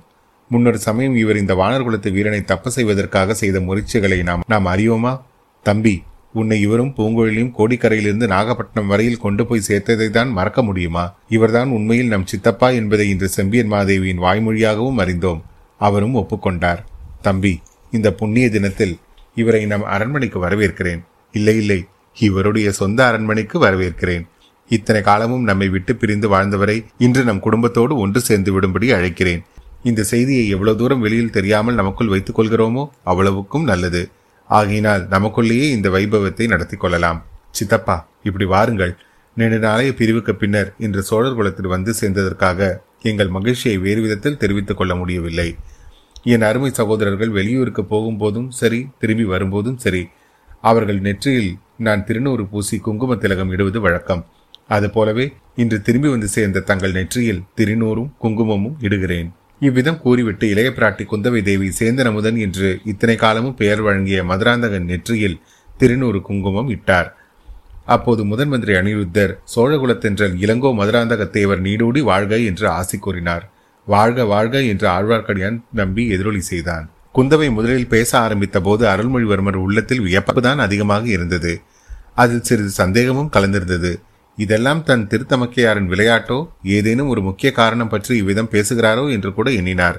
முன்னொரு 0.48 0.78
சமயம் 0.78 1.16
இவர் 1.16 1.36
இந்த 1.36 1.54
வானர்குலத்து 1.54 2.12
வீரனை 2.12 2.44
தப்பு 2.44 2.70
செய்வதற்காக 2.70 3.34
செய்த 3.34 3.60
முயற்சிகளை 3.60 4.22
நாம் 4.22 4.42
நாம் 4.46 4.66
அறியோமா 4.66 5.20
தம்பி 5.62 6.02
உன்னை 6.34 6.60
இவரும் 6.60 6.94
பூங்கோயிலையும் 6.96 7.54
கோடிக்கரையிலிருந்து 7.58 8.26
நாகப்பட்டினம் 8.26 8.86
வரையில் 8.86 9.18
கொண்டு 9.18 9.46
போய் 9.46 9.66
சேர்த்ததை 9.68 10.10
தான் 10.10 10.30
மறக்க 10.30 10.62
முடியுமா? 10.62 11.14
இவர்தான் 11.28 11.68
உண்மையில் 11.68 12.08
நம் 12.08 12.26
சித்தப்பா 12.26 12.70
என்பதை 12.70 13.08
இன்று 13.08 13.28
செம்பியன் 13.28 13.72
மாதேவியின் 13.72 14.18
வாய்மொழியாகவும் 14.18 14.96
அறிந்தோம். 14.96 15.42
அவரும் 15.78 16.14
ஒப்புக்கொண்டார். 16.14 16.78
தம்பி 17.22 17.60
இந்த 17.92 18.08
புண்ணிய 18.12 18.50
தினத்தில் 18.50 18.94
இவரை 19.34 19.62
நம் 19.66 19.84
அரண்மனைக்கு 19.84 20.38
வரவேற்கிறேன். 20.44 21.02
இல்லை 21.32 21.56
இல்லை. 21.56 21.80
இவருடைய 22.18 22.68
சொந்த 22.72 23.00
அரண்மனைக்கு 23.06 23.56
வரவேற்கிறேன். 23.64 24.24
இத்தனை 24.68 25.00
காலமும் 25.02 25.42
நம்மை 25.42 25.68
விட்டு 25.68 25.92
பிரிந்து 25.96 26.28
வாழ்ந்தவரை 26.28 26.76
இன்று 26.98 27.22
நம் 27.24 27.40
குடும்பத்தோடு 27.40 27.96
ஒன்று 27.96 28.20
சேர்ந்து 28.20 28.50
விடும்படி 28.52 28.88
அழைக்கிறேன். 28.92 29.42
இந்த 29.82 30.02
செய்தியை 30.02 30.48
எவ்வளவு 30.48 30.76
தூரம் 30.76 31.00
வெளியில் 31.00 31.30
தெரியாமல் 31.30 31.74
நமக்குள் 31.74 32.12
வைத்துக் 32.14 32.40
கொள்கிறோமோ 32.40 32.84
அவ்வளவுக்கும் 33.04 33.64
நல்லது. 33.64 34.02
ஆகையினால் 34.50 35.08
நமக்குள்ளேயே 35.08 35.68
இந்த 35.76 35.88
வைபவத்தை 35.88 36.46
நடத்தி 36.46 36.76
கொள்ளலாம். 36.76 37.18
சித்தப்பா 37.50 37.96
இப்படி 38.22 38.44
வாருங்கள். 38.44 38.92
நீண்ட 39.36 39.58
நாளைய 39.58 39.94
பிரிவுக்கு 39.94 40.34
பின்னர் 40.34 40.74
இன்று 40.78 41.02
சோழர் 41.02 41.34
குலத்தில் 41.34 41.72
வந்து 41.74 41.94
சேர்ந்ததற்காக 42.00 42.78
எங்கள் 43.02 43.28
மகிழ்ச்சியை 43.28 43.78
வேறு 43.78 44.00
விதத்தில் 44.00 44.36
தெரிவித்துக் 44.36 44.76
கொள்ள 44.76 44.94
முடியவில்லை. 44.94 45.48
என் 46.24 46.44
அருமை 46.48 46.70
சகோதரர்கள் 46.70 47.30
வெளியூருக்கு 47.36 47.82
போகும்போதும் 47.92 48.48
சரி 48.58 48.80
திரும்பி 49.00 49.24
வரும்போதும் 49.24 49.78
சரி 49.84 50.02
அவர்கள் 50.70 51.00
நெற்றியில் 51.06 51.52
நான் 51.86 52.04
திருநூறு 52.08 52.42
பூசி 52.50 52.76
குங்கும 52.78 53.16
திலகம் 53.22 53.52
இடுவது 53.54 53.78
வழக்கம். 53.80 54.22
அதுபோலவே 54.68 55.26
இன்று 55.62 55.78
திரும்பி 55.86 56.08
வந்து 56.08 56.28
சேர்ந்த 56.34 56.64
தங்கள் 56.68 56.94
நெற்றியில் 56.98 57.40
திருநூறும் 57.58 58.10
குங்குமமும் 58.22 58.76
இடுகிறேன். 58.86 59.30
இவ்விதம் 59.60 59.98
கூறிவிட்டு 60.04 60.44
இளைய 60.52 60.68
பிராட்டி 60.76 61.04
குந்தவை 61.12 61.40
தேவி 61.48 61.68
சேந்தனமுதன் 61.80 62.38
என்று 62.44 62.68
இத்தனை 62.92 63.16
காலமும் 63.16 63.58
பெயர் 63.60 63.82
வழங்கிய 63.86 64.20
மதுராந்தகன் 64.30 64.88
நெற்றியில் 64.92 65.36
திருநூறு 65.80 66.20
குங்குமம் 66.28 66.70
இட்டார். 66.76 67.10
அப்போது 67.94 68.22
முதன் 68.24 68.50
மந்திரி 68.52 68.72
அனிருத்தர் 68.80 69.32
சோழகுலத்தென்றல் 69.54 70.34
இளங்கோ 70.44 70.70
மதுராந்தக 70.80 71.22
தேவர் 71.36 71.60
நீடூடி 71.60 72.00
வாழ்க 72.10 72.38
என்று 72.50 72.66
ஆசி 72.78 72.98
கூறினார். 72.98 73.44
வாழ்க 73.86 74.24
வாழ்க 74.24 74.62
என்று 74.62 74.86
ஆழ்வார்க்கடியான் 74.88 75.56
நம்பி 75.72 76.02
எதிரொலி 76.08 76.40
செய்தான். 76.40 76.90
குந்தவை 77.14 77.52
முதலில் 77.52 77.88
பேச 77.88 78.10
ஆரம்பித்த 78.18 78.60
போது 78.60 78.86
அருள்மொழிவர்மர் 78.86 79.54
உள்ளத்தில் 79.54 80.04
வியப்புதான் 80.04 80.56
அதிகமாக 80.56 81.06
இருந்தது. 81.06 81.62
அதில் 82.14 82.42
சிறிது 82.42 82.70
சந்தேகமும் 82.70 83.30
கலந்திருந்தது. 83.32 83.92
இதெல்லாம் 84.38 84.82
தன் 84.82 85.06
திருத்தமக்கையாரின் 85.06 85.88
விளையாட்டோ 85.88 86.38
ஏதேனும் 86.62 87.08
ஒரு 87.08 87.22
முக்கிய 87.22 87.52
காரணம் 87.52 87.88
பற்றி 87.88 88.16
இவ்விதம் 88.16 88.50
பேசுகிறாரோ 88.50 89.10
என்று 89.10 89.34
கூட 89.34 89.50
எண்ணினார். 89.50 89.98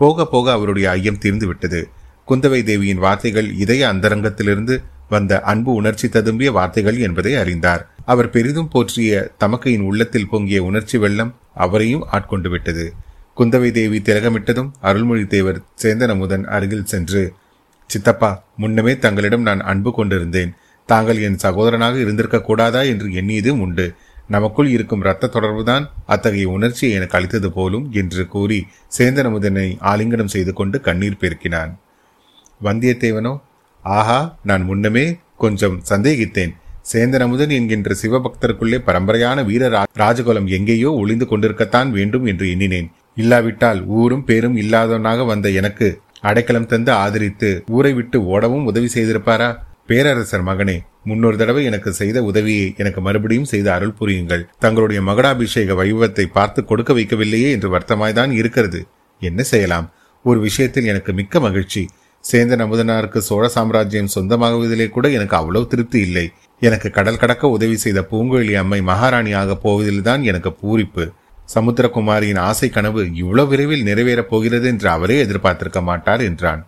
போக 0.00 0.26
போக 0.26 0.52
அவருடைய 0.52 0.90
ஐயம் 0.90 1.18
தீர்ந்து 1.18 1.46
விட்டது. 1.46 1.80
குந்தவை 2.28 2.60
தேவியின் 2.62 2.98
வார்த்தைகள் 2.98 3.52
இதய 3.54 3.92
அந்தரங்கத்திலிருந்து 3.92 4.76
வந்த 5.08 5.40
அன்பு 5.40 5.72
உணர்ச்சி 5.72 6.08
ததும்பிய 6.08 6.48
வார்த்தைகள் 6.52 6.98
என்பதை 6.98 7.34
அறிந்தார். 7.34 7.82
அவர் 8.04 8.30
பெரிதும் 8.30 8.68
போற்றிய 8.68 9.32
தமக்கையின் 9.38 9.80
உள்ளத்தில் 9.80 10.28
பொங்கிய 10.28 10.58
உணர்ச்சி 10.62 10.98
வெள்ளம் 10.98 11.34
அவரையும் 11.54 12.06
ஆட்கொண்டு 12.10 12.50
விட்டது. 12.50 12.94
குந்தவை 13.38 13.68
தேவி 13.70 13.98
திலகமிட்டதும் 14.06 14.70
அருள்மொழி 14.88 15.24
தேவர் 15.32 15.58
சேந்தனமுதன் 15.82 16.44
அருகில் 16.54 16.88
சென்று 16.92 17.20
சித்தப்பா 17.90 18.30
முன்னமே 18.62 18.92
தங்களிடம் 19.04 19.44
நான் 19.48 19.62
அன்பு 19.70 19.90
கொண்டிருந்தேன். 19.98 20.50
தாங்கள் 20.88 21.20
என் 21.26 21.38
சகோதரனாக 21.44 21.96
இருந்திருக்க 22.04 22.38
கூடாதா 22.48 22.82
என்று 22.92 23.08
எண்ணியதும் 23.20 23.60
உண்டு. 23.66 23.86
நமக்குள் 24.34 24.70
இருக்கும் 24.74 25.04
இரத்த 25.04 25.30
தொடர்புதான் 25.36 25.84
அத்தகைய 26.14 26.48
உணர்ச்சியை 26.56 26.90
எனக்கு 26.98 27.16
அளித்தது 27.18 27.50
போலும் 27.52 27.86
என்று 28.00 28.22
கூறி 28.34 28.60
சேந்தனமுதனை 28.98 29.68
ஆலிங்கனம் 29.92 30.34
செய்து 30.34 30.52
கொண்டு 30.52 30.76
கண்ணீர் 30.88 31.20
பெருக்கினான். 31.22 31.72
வந்தியத்தேவனோ 32.60 33.34
ஆஹா 33.84 34.20
நான் 34.50 34.64
முன்னமே 34.70 35.06
கொஞ்சம் 35.44 35.80
சந்தேகித்தேன். 35.90 36.54
சேந்தனமுதன் 36.92 37.52
என்கின்ற 37.56 37.94
சிவபக்தருக்குள்ளே 38.02 38.78
பரம்பரையான 38.86 39.38
வீர 39.48 39.64
ராஜகுலம் 40.02 40.48
எங்கேயோ 40.56 40.90
ஒளிந்து 41.02 41.26
கொண்டிருக்கத்தான் 41.30 41.90
வேண்டும் 41.98 42.26
என்று 42.32 42.46
எண்ணினேன். 42.54 42.88
இல்லாவிட்டால் 43.18 43.84
ஊரும் 43.86 44.24
பேரும் 44.24 44.56
இல்லாதவனாக 44.56 45.26
வந்த 45.26 45.50
எனக்கு 45.50 46.00
அடைக்கலம் 46.20 46.66
தந்து 46.66 46.92
ஆதரித்து 46.92 47.62
ஊரை 47.66 47.92
விட்டு 47.92 48.18
ஓடவும் 48.20 48.64
உதவி 48.64 48.88
செய்திருப்பாரா? 48.94 49.48
பேரரசர் 49.86 50.44
மகனே 50.44 50.76
முன்னொரு 51.04 51.36
தடவை 51.36 51.64
எனக்கு 51.64 51.92
செய்த 51.92 52.22
உதவியை 52.22 52.74
எனக்கு 52.76 53.00
மறுபடியும் 53.00 53.44
செய்து 53.44 53.70
அருள் 53.70 53.94
புரியுங்கள். 54.00 54.48
தங்களுடைய 54.58 55.02
மகடாபிஷேக 55.02 55.74
வைபவத்தை 55.74 56.24
பார்த்து 56.32 56.64
கொடுக்க 56.64 56.92
வைக்கவில்லையே 56.92 57.50
என்று 57.50 57.78
வருத்தமாய்தான் 57.78 58.30
இருக்கிறது. 58.30 58.86
என்ன 59.20 59.42
செய்யலாம்? 59.42 59.92
ஒரு 60.24 60.40
விஷயத்தில் 60.40 60.86
எனக்கு 60.86 61.12
மிக்க 61.12 61.40
மகிழ்ச்சி. 61.40 61.86
சேந்தன் 62.32 62.62
அமுதனாருக்கு 62.64 63.18
சோழ 63.18 63.48
சாம்ராஜ்யம் 63.48 64.14
சொந்தமாகுவதிலே 64.14 64.88
கூட 64.88 65.10
எனக்கு 65.10 65.36
அவ்வளவு 65.36 65.66
திருப்தி 65.66 66.00
இல்லை. 66.00 66.30
எனக்கு 66.60 66.90
கடல் 66.90 67.16
கடக்க 67.16 67.48
உதவி 67.48 67.76
செய்த 67.76 68.06
பூங்குழலி 68.10 68.54
அம்மை 68.54 68.80
மகாராணியாக 68.80 69.58
போவதில்தான் 69.64 70.22
எனக்கு 70.22 70.50
பூரிப்பு. 70.62 71.10
சமுத்திரகுமாரியின் 71.54 72.40
ஆசை 72.48 72.68
கனவு 72.68 73.02
இவ்வளவு 73.20 73.50
விரைவில் 73.50 73.86
நிறைவேறப் 73.88 74.30
போகிறது 74.32 74.66
என்று 74.72 74.88
அவரே 74.90 75.16
எதிர்பார்த்திருக்க 75.24 75.80
மாட்டார் 75.82 76.22
என்றான். 76.28 76.62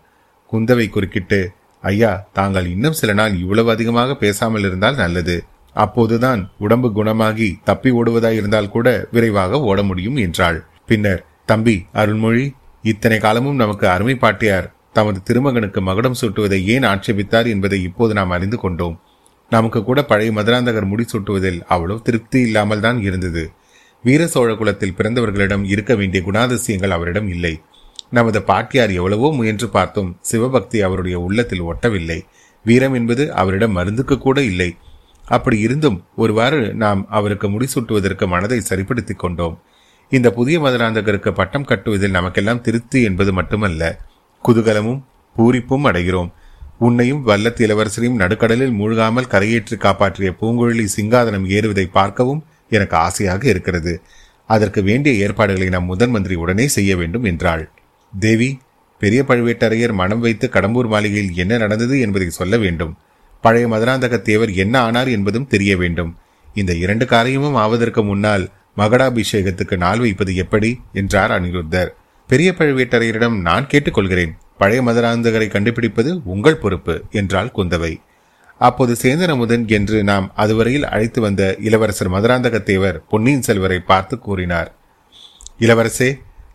குந்தவை 0.52 0.87
குறுக்கிட்டு 0.88 1.40
ஐயா 1.82 2.12
தாங்கள் 2.32 2.66
இன்னும் 2.75 2.96
சில 3.00 3.10
நாள் 3.12 3.34
இவ்வளவு 3.42 3.68
அதிகமாக 3.70 4.14
பேசாமல் 4.14 4.66
இருந்தால் 4.68 5.00
நல்லது. 5.02 5.37
அப்போதுதான் 5.76 6.40
உடம்பு 6.58 6.88
குணமாகி 6.92 7.49
தப்பி 7.68 7.90
ஓடுவதாய் 7.90 8.38
இருந்தால் 8.40 8.72
கூட 8.76 8.88
விரைவாக 9.10 9.60
ஓட 9.70 9.80
முடியும் 9.82 10.18
என்றாள். 10.25 10.58
பின்னர் 10.87 11.22
தம்பி 11.44 11.76
அருள்மொழி 12.00 12.44
இத்தனை 12.82 13.18
காலமும் 13.18 13.60
நமக்கு 13.62 13.87
அருமை 13.94 14.16
பாட்டியார் 14.25 14.68
தமது 14.92 15.18
திருமகனுக்கு 15.28 15.80
மகுடம் 15.88 16.18
சூட்டுவதை 16.20 16.58
ஏன் 16.75 16.87
ஆட்சேபித்தார் 16.92 17.49
என்பதை 17.54 17.78
இப்போது 17.88 18.12
நாம் 18.18 18.34
அறிந்து 18.37 18.58
கொண்டோம். 18.58 18.96
நமக்கு 19.52 19.80
கூட 19.84 20.00
பழைய 20.10 20.30
மதுராந்தகர் 20.32 20.90
முடி 20.90 21.04
சூட்டுவதில் 21.12 21.60
அவ்வளவு 21.75 22.00
திருப்தி 22.08 22.38
இல்லாமல் 22.40 22.84
தான் 22.87 22.99
இருந்தது. 23.08 23.42
வீர 24.04 24.23
சோழ 24.26 24.50
குலத்தில் 24.54 24.95
பிறந்தவர்களிடம் 24.99 25.64
இருக்க 25.73 25.92
வேண்டிய 25.95 26.21
குணாதிசயங்கள் 26.26 26.95
அவரிடம் 26.97 27.28
இல்லை. 27.28 27.54
நமது 28.11 28.38
பாட்டியார் 28.42 28.92
எவ்வளவோ 28.99 29.28
முயன்று 29.33 29.66
பார்த்தும் 29.69 30.09
சிவபக்தி 30.21 30.78
அவருடைய 30.80 31.16
உள்ளத்தில் 31.21 31.66
ஒட்டவில்லை. 31.71 32.19
வீரம் 32.64 32.95
என்பது 32.95 33.25
அவரிடம் 33.33 33.76
மருந்துக்கு 33.78 34.16
கூட 34.19 34.38
இல்லை. 34.42 34.71
அப்படி 35.26 35.57
இருந்தும் 35.59 35.99
ஒருவாறு 36.16 36.61
நாம் 36.75 37.02
அவருக்கு 37.09 37.49
முடிசூட்டுவதற்கு 37.49 38.26
மனதை 38.26 38.61
சரிப்படுத்திக் 38.61 39.19
கொண்டோம். 39.19 39.57
இந்த 40.12 40.28
புதிய 40.38 40.57
மதுராந்தகருக்கு 40.61 41.30
பட்டம் 41.33 41.64
கட்டுவதில் 41.64 42.16
நமக்கெல்லாம் 42.19 42.61
திருப்தி 42.61 43.00
என்பது 43.02 43.33
மட்டுமல்ல. 43.33 43.83
குதூகலமும் 44.45 45.00
பூரிப்பும் 45.37 45.87
அடைகிறோம். 45.90 46.30
உன்னையும் 46.78 47.23
வல்லத்து 47.26 47.62
இளவரசரையும் 47.66 48.21
நடுக்கடலில் 48.23 48.76
மூழ்காமல் 48.80 49.30
கரையேற்றி 49.35 49.76
காப்பாற்றிய 49.76 50.30
பூங்குழலி 50.40 50.87
சிங்காதனம் 50.97 51.47
ஏறுவதை 51.57 51.87
பார்க்கவும் 51.99 52.42
எனக்கு 52.71 52.97
ஆசையாக 52.97 53.49
இருக்கிறது. 53.49 54.00
அதற்கு 54.47 54.83
வேண்டிய 54.83 55.27
ஏற்பாடுகளை 55.27 55.69
நம் 55.69 55.85
முதன் 55.85 56.11
மந்திரி 56.11 56.35
உடனே 56.35 56.69
செய்ய 56.69 56.97
வேண்டும் 56.97 57.25
என்றாள். 57.25 57.71
தேவி 58.19 58.59
பெரிய 58.99 59.25
பழுவேட்டரையர் 59.29 59.93
மனம் 59.93 60.21
வைத்து 60.21 60.49
கடம்பூர் 60.53 60.89
மாளிகையில் 60.89 61.35
என்ன 61.35 61.59
நடந்தது 61.59 62.00
என்பதை 62.00 62.31
சொல்ல 62.31 62.59
வேண்டும். 62.59 62.97
பழைய 63.41 63.69
மதுராந்தக 63.69 64.23
தேவர் 64.23 64.53
என்ன 64.53 64.81
ஆனார் 64.81 65.09
என்பதும் 65.09 65.47
தெரிய 65.47 65.77
வேண்டும். 65.77 66.17
இந்த 66.55 66.75
இரண்டு 66.75 67.07
காரியமும் 67.07 67.55
ஆவதற்கு 67.55 68.05
முன்னால் 68.05 68.49
மகடாபிஷேகத்துக்கு 68.77 69.77
நாள் 69.77 69.99
வைப்பது 69.99 70.37
எப்படி? 70.37 70.81
என்றார் 70.93 71.31
அனிருத்தர். 71.31 71.89
பெரிய 72.29 72.55
பழுவேட்டரையரிடம் 72.59 73.41
நான் 73.41 73.67
கேட்டுக்கொள்கிறேன். 73.67 74.33
பழைய 74.59 74.83
மதுராந்தகரை 74.83 75.49
கண்டுபிடிப்பது 75.49 76.21
உங்கள் 76.25 76.56
பொறுப்பு 76.56 77.04
என்றாள் 77.11 77.52
குந்தவை. 77.56 78.00
அப்போது 78.66 78.92
சேந்தன் 79.02 79.32
அமுதன் 79.34 79.64
என்று 79.68 79.99
நாம் 80.10 80.26
அதுவரையில் 80.42 80.86
அழைத்து 80.94 81.20
வந்த 81.20 81.42
இளவரசர் 81.68 82.12
மதுராந்தகத்தேவர் 82.14 82.99
பொன்னியின் 83.08 83.46
செல்வரை 83.49 83.78
பார்த்து 83.90 84.18
கூறினார். 84.18 84.68
இளவரசே 85.58 86.10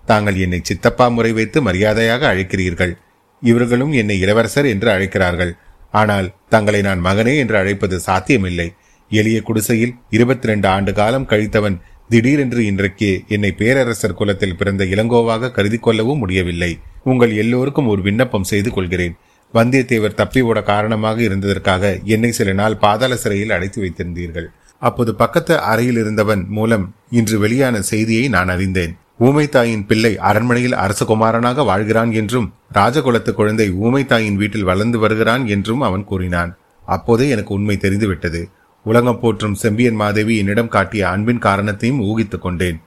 தாங்கள் 0.05 0.37
என்னை 0.45 0.59
சித்தப்பா 0.63 1.07
முறை 1.07 1.31
வைத்து 1.31 1.59
மரியாதையாக 1.61 2.27
அழைக்கிறீர்கள். 2.33 2.93
இவர்களும் 3.41 3.93
என்னை 4.01 4.17
இளவரசர் 4.19 4.65
என்று 4.65 4.89
அழைக்கிறார்கள். 4.91 5.53
ஆனால் 5.93 6.27
தங்களை 6.49 6.81
நான் 6.81 7.03
மகனே 7.05 7.33
என்று 7.37 7.57
அழைப்பது 7.57 7.97
சாத்தியமில்லை. 7.99 8.67
எளிய 9.11 9.39
குடிசையில் 9.41 9.93
இருபத்தி 10.09 10.47
ரெண்டு 10.47 10.67
ஆண்டு 10.67 10.91
காலம் 10.93 11.27
கழித்தவன் 11.31 11.77
திடீரென்று 12.09 12.61
இன்றைக்கு 12.65 13.09
என்னை 13.27 13.51
பேரரசர் 13.51 14.19
குலத்தில் 14.19 14.57
பிறந்த 14.57 14.83
இளங்கோவாக 14.93 15.51
கருதி 15.51 15.77
கொள்ளவும் 15.77 16.17
முடியவில்லை. 16.17 16.71
உங்கள் 17.03 17.33
எல்லோருக்கும் 17.43 17.87
ஒரு 17.87 18.01
விண்ணப்பம் 18.01 18.49
செய்து 18.51 18.71
கொள்கிறேன். 18.71 19.15
வந்தியத்தேவர் 19.55 20.19
தப்பி 20.19 20.41
ஓட 20.41 20.59
காரணமாக 20.61 21.21
இருந்ததற்காக 21.21 22.03
என்னை 22.03 22.31
சில 22.31 22.53
நாள் 22.53 22.77
பாதாள 22.77 23.15
சிறையில் 23.15 23.49
அடைத்து 23.49 23.79
வைத்திருந்தீர்கள். 23.83 24.47
அப்போது 24.81 25.15
பக்கத்து 25.15 25.55
அறையில் 25.61 25.97
இருந்தவன் 25.97 26.45
மூலம் 26.47 26.85
இன்று 27.09 27.39
வெளியான 27.39 27.81
செய்தியை 27.81 28.25
நான் 28.27 28.49
அறிந்தேன். 28.49 28.93
ஊமை 29.17 29.45
தாயின் 29.49 29.85
பிள்ளை 29.85 30.11
அரண்மனையில் 30.29 30.75
அரசகுமாரனாக 30.75 31.63
வாழ்கிறான் 31.65 32.11
என்றும் 32.11 32.47
ராஜகுலத்து 32.73 33.31
குழந்தை 33.33 33.67
ஊமை 33.85 34.05
தாயின் 34.05 34.35
வீட்டில் 34.35 34.63
வளர்ந்து 34.63 34.99
வருகிறான் 34.99 35.47
என்றும் 35.47 35.81
அவன் 35.81 36.03
கூறினான். 36.03 36.51
அப்போதே 36.85 37.27
எனக்கு 37.29 37.53
உண்மை 37.53 37.77
தெரிந்துவிட்டது. 37.77 38.41
உலகம் 38.85 39.19
போற்றும் 39.19 39.55
செம்பியன் 39.55 39.95
மாதேவி 39.95 40.37
என்னிடம் 40.37 40.67
காட்டிய 40.67 41.09
அன்பின் 41.09 41.39
காரணத்தையும் 41.39 42.01
ஊகித்துக் 42.01 42.41
கொண்டேன். 42.41 42.79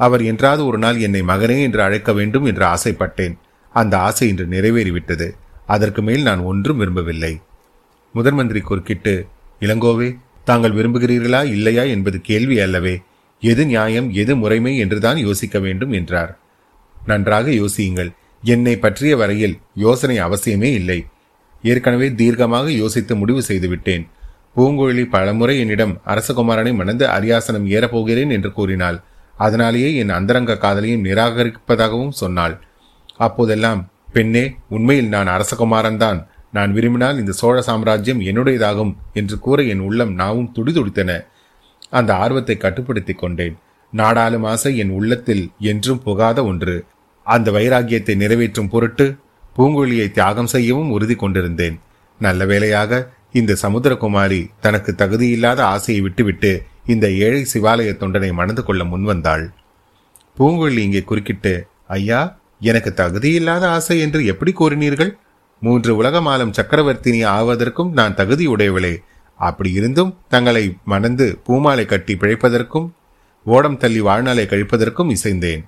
அவர் 0.00 0.22
என்றாவது 0.24 0.62
ஒரு 0.66 0.78
நாள் 0.78 0.98
என்னை 0.98 1.22
மகனே 1.22 1.58
என்று 1.62 1.82
அழைக்க 1.82 2.12
வேண்டும் 2.12 2.44
என்று 2.44 2.64
ஆசைப்பட்டேன். 2.66 3.34
அந்த 3.74 3.98
ஆசை 3.98 4.28
இன்று 4.28 4.46
நிறைவேறிவிட்டது. 4.46 5.28
அதற்கு 5.66 6.02
மேல் 6.02 6.22
நான் 6.22 6.38
ஒன்றும் 6.38 6.76
விரும்பவில்லை. 6.76 7.32
முதன் 8.14 8.34
மந்திரி 8.34 8.60
குறுக்கிட்டு 8.60 9.14
இளங்கோவே 9.60 10.08
தாங்கள் 10.44 10.72
விரும்புகிறீர்களா 10.72 11.40
இல்லையா 11.44 11.82
என்பது 11.82 12.20
கேள்வி 12.20 12.60
அல்லவே. 12.60 12.94
எது 13.42 13.66
நியாயம் 13.66 14.08
எது 14.12 14.36
முறைமை 14.36 14.78
என்றுதான் 14.78 15.16
யோசிக்க 15.16 15.58
வேண்டும் 15.58 15.92
என்றார். 15.92 16.38
நன்றாக 17.06 17.50
யோசியுங்கள். 17.50 18.10
என்னை 18.42 18.74
பற்றிய 18.76 19.16
வரையில் 19.16 19.58
யோசனை 19.74 20.16
அவசியமே 20.20 20.70
இல்லை. 20.72 20.98
ஏற்கனவே 21.62 22.08
தீர்க்கமாக 22.10 22.66
யோசித்து 22.72 23.16
முடிவு 23.16 23.42
செய்துவிட்டேன் 23.42 24.04
பூங்குழலி 24.56 25.04
பலமுறை 25.10 25.54
என்னிடம் 25.58 25.94
அரசகுமாரனை 26.06 26.72
மணந்து 26.74 27.04
அரியாசனம் 27.06 27.66
ஏறப்போகிறேன் 27.66 28.30
என்று 28.30 28.52
கூறினாள். 28.52 28.98
அதனாலேயே 29.36 29.90
என் 29.94 30.12
அந்தரங்க 30.18 30.52
காதலையும் 30.54 31.04
நிராகரிப்பதாகவும் 31.04 32.14
சொன்னாள். 32.22 32.54
அப்போதெல்லாம் 33.16 33.80
பெண்ணே 34.16 34.44
உண்மையில் 34.74 35.12
நான் 35.14 35.30
அரசகுமாரன் 35.34 36.00
தான் 36.04 36.18
நான் 36.56 36.74
விரும்பினால் 36.76 37.18
இந்த 37.22 37.32
சோழ 37.40 37.56
சாம்ராஜ்யம் 37.60 38.20
என்னுடையதாகும் 38.28 38.92
என்று 39.20 39.36
கூற 39.38 39.58
என் 39.72 39.82
உள்ளம் 39.88 40.12
நாவும் 40.18 40.50
துடிதுடித்தன. 40.56 41.10
அந்த 41.90 42.10
ஆர்வத்தை 42.24 42.56
கட்டுப்படுத்திக் 42.56 43.20
கொண்டேன். 43.22 43.56
நாடாளும் 43.92 44.46
ஆசை 44.52 44.72
என் 44.82 44.92
உள்ளத்தில் 44.98 45.44
என்றும் 45.70 46.00
புகாத 46.06 46.38
ஒன்று. 46.44 46.76
அந்த 47.26 47.50
வைராகியத்தை 47.50 48.14
நிறைவேற்றும் 48.22 48.70
பொருட்டு 48.74 49.06
பூங்குழியை 49.56 50.08
தியாகம் 50.10 50.50
செய்யவும் 50.54 50.90
உறுதி 50.90 51.16
கொண்டிருந்தேன். 51.16 51.76
நல்ல 52.20 52.40
வேளையாக 52.52 53.02
இந்த 53.32 53.52
சமுத்திரகுமாரி 53.62 54.40
தனக்கு 54.64 54.90
தகுதியில்லாத 54.98 55.60
ஆசையை 55.74 56.00
விட்டுவிட்டு 56.06 56.52
இந்த 56.86 57.06
ஏழை 57.26 57.42
சிவாலய 57.52 57.92
தொண்டனை 58.02 58.30
மணந்து 58.32 58.62
கொள்ள 58.64 58.82
முன்வந்தாள். 58.84 59.44
பூங்குழலி 60.36 60.82
இங்கே 60.88 61.02
குறுக்கிட்டு 61.02 61.54
ஐயா 61.96 62.20
எனக்கு 62.60 62.92
தகுதியில்லாத 62.96 63.60
ஆசை 63.60 64.00
என்று 64.00 64.24
எப்படி 64.24 64.52
கூறினீர்கள்? 64.52 65.10
மூன்று 65.60 66.02
உலகமாலம் 66.02 66.52
சக்கரவர்த்தினி 66.60 67.24
ஆவதற்கும் 67.26 67.92
நான் 67.92 68.14
தகுதியுடையவளே. 68.14 68.96
அப்படி 69.36 69.72
இருந்தும் 69.72 70.16
தங்களை 70.28 70.76
மணந்து 70.84 71.38
பூமாலை 71.44 71.84
கட்டி 71.84 72.14
பிழைப்பதற்கும் 72.14 72.90
ஓடம் 73.44 73.76
தள்ளி 73.76 74.00
வாழ்நாளை 74.00 74.44
கழிப்பதற்கும் 74.44 75.10
இசைந்தேன். 75.10 75.64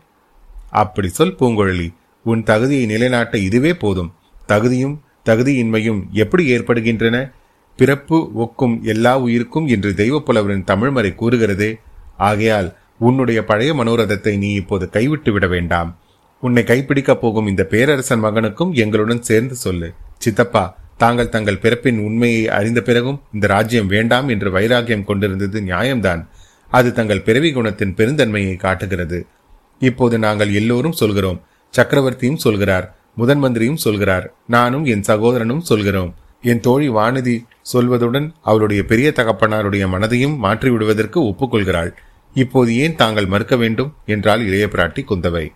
அப்படி 0.71 1.09
சொல் 1.09 1.37
பூங்குழலி 1.39 1.95
உன் 2.25 2.43
தகுதியை 2.43 2.87
நிலைநாட்ட 2.87 3.39
இதுவே 3.39 3.75
போதும். 3.75 4.13
தகுதியும் 4.47 5.03
தகுதியின்மையும் 5.25 6.09
எப்படி 6.11 6.47
ஏற்படுகின்றன? 6.47 7.31
பிறப்பு 7.77 8.31
ஒக்கும் 8.39 8.81
எல்லா 8.83 9.19
உயிருக்கும் 9.19 9.67
என்று 9.67 9.91
தெய்வப்புலவரின் 9.91 10.65
தமிழ்மறை 10.67 11.15
கூறுகிறதே. 11.15 11.75
ஆகையால் 12.17 12.77
உன்னுடைய 12.99 13.45
பழைய 13.45 13.75
மனோரதத்தை 13.75 14.39
நீ 14.39 14.53
இப்போது 14.53 14.91
கைவிட்டு 14.91 15.33
விட 15.33 15.47
வேண்டாம். 15.47 15.99
உன்னை 16.41 16.63
கைப்பிடிக்கப் 16.63 17.21
போகும் 17.21 17.47
இந்த 17.47 17.65
பேரரசன் 17.65 18.25
மகனுக்கும் 18.25 18.73
எங்களுடன் 18.73 19.23
சேர்ந்து 19.23 19.55
சொல்லு. 19.55 19.93
சித்தப்பா 20.19 20.79
தாங்கள் 20.97 21.29
தங்கள் 21.29 21.59
பிறப்பின் 21.59 21.99
உண்மையை 21.99 22.49
அறிந்த 22.49 22.81
பிறகும் 22.81 23.21
இந்த 23.33 23.47
ராஜ்யம் 23.47 23.87
வேண்டாம் 23.87 24.29
என்று 24.29 24.51
வைராகியம் 24.51 25.05
கொண்டிருந்தது 25.05 25.61
நியாயம்தான். 25.61 26.27
அது 26.71 26.93
தங்கள் 26.93 27.21
பிறவி 27.21 27.55
குணத்தின் 27.55 27.95
பெருந்தன்மையை 27.95 28.57
காட்டுகிறது. 28.57 29.27
இப்போது 29.79 30.19
நாங்கள் 30.19 30.53
எல்லோரும் 30.53 30.93
சொல்கிறோம். 30.93 31.41
சக்கரவர்த்தியும் 31.77 32.37
சொல்கிறார் 32.37 32.97
முதன் 33.15 33.39
மந்திரியும் 33.39 33.77
சொல்கிறார் 33.77 34.35
நானும் 34.47 34.85
என் 34.85 35.03
சகோதரனும் 35.03 35.61
சொல்கிறோம். 35.61 36.15
என் 36.43 36.61
தோழி 36.61 36.89
வானதி 36.89 37.45
சொல்வதுடன் 37.73 38.33
அவளுடைய 38.41 38.85
பெரிய 38.85 39.13
தகப்பனாருடைய 39.17 39.87
மனதையும் 39.89 40.37
மாற்றிவிடுவதற்கு 40.43 41.17
ஒப்புக்கொள்கிறாள். 41.17 41.93
இப்போது 42.35 42.77
ஏன் 42.77 42.97
தாங்கள் 42.97 43.27
மறுக்க 43.27 43.57
வேண்டும்? 43.57 43.95
என்றால் 44.07 44.47
இளைய 44.47 44.67
பிராட்டி 44.67 45.05
குந்தவை. 45.11 45.49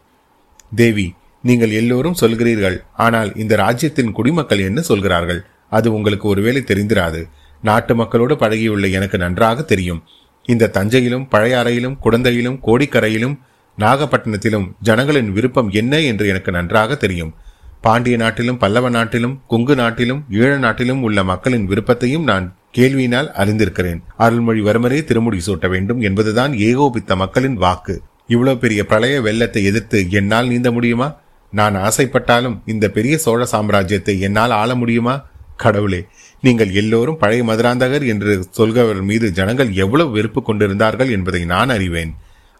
தேவி 0.75 1.15
நீங்கள் 1.43 1.71
எல்லோரும் 1.71 2.19
சொல்கிறீர்கள். 2.21 2.77
ஆனால் 2.97 3.31
இந்த 3.37 3.57
ராஜ்யத்தின் 3.57 4.13
குடிமக்கள் 4.13 4.59
என்ன 4.59 4.81
சொல்கிறார்கள்? 4.81 5.41
அது 5.69 5.95
உங்களுக்கு 5.95 6.29
ஒருவேளை 6.29 6.65
தெரிந்திராது. 6.67 7.21
நாட்டு 7.63 7.95
மக்களோடு 7.95 8.35
பழகியுள்ள 8.35 8.91
எனக்கு 8.91 9.19
நன்றாக 9.19 9.63
தெரியும். 9.63 10.03
இந்த 10.47 10.71
தஞ்சையிலும் 10.75 11.27
பழையாறையிலும் 11.31 11.97
குடந்தையிலும் 12.05 12.59
கோடிக்கரையிலும் 12.67 13.37
நாகப்பட்டினத்திலும் 13.79 14.67
ஜனங்களின் 14.81 15.33
விருப்பம் 15.33 15.71
என்ன 15.71 16.01
என்று 16.01 16.29
எனக்கு 16.29 16.53
நன்றாக 16.53 16.95
தெரியும். 16.95 17.35
பாண்டிய 17.81 18.17
நாட்டிலும் 18.17 18.59
பல்லவ 18.59 18.89
நாட்டிலும் 18.89 19.43
குங்கு 19.47 19.75
நாட்டிலும் 19.75 20.25
ஈழ 20.31 20.59
நாட்டிலும் 20.59 21.03
உள்ள 21.03 21.25
மக்களின் 21.25 21.67
விருப்பத்தையும் 21.67 22.23
நான் 22.23 22.57
கேள்வியினால் 22.79 23.29
அறிந்திருக்கிறேன். 23.43 24.01
அருள்மொழிவர்மரே 24.19 25.05
திருமுடி 25.05 25.41
சூட்ட 25.47 25.69
வேண்டும் 25.69 26.01
என்பதுதான் 26.01 26.53
ஏகோபித்த 26.59 27.17
மக்களின் 27.17 27.55
வாக்கு. 27.55 28.03
இவ்வளோ 28.29 28.53
பெரிய 28.59 28.81
பிரளய 28.87 29.21
வெள்ளத்தை 29.21 29.65
எதிர்த்து 29.65 29.99
என்னால் 30.11 30.47
நீந்த 30.47 30.71
முடியுமா? 30.71 31.09
நான் 31.53 31.75
ஆசைப்பட்டாலும் 31.77 32.57
இந்த 32.67 32.87
பெரிய 32.89 33.15
சோழ 33.19 33.47
சாம்ராஜ்யத்தை 33.53 34.15
என்னால் 34.19 34.51
ஆள 34.51 34.75
முடியுமா? 34.75 35.15
கடவுளே 35.57 36.01
நீங்கள் 36.41 36.71
எல்லோரும் 36.73 37.17
பழைய 37.17 37.43
மதுராந்தகர் 37.45 38.05
என்று 38.07 38.33
சொல்கிறவர் 38.51 39.03
மீது 39.03 39.27
ஜனங்கள் 39.33 39.71
எவ்வளவு 39.75 40.11
வெறுப்பு 40.11 40.43
கொண்டிருந்தார்கள் 40.43 41.11
என்பதை 41.11 41.43
நான் 41.45 41.69
அறிவேன். 41.69 42.13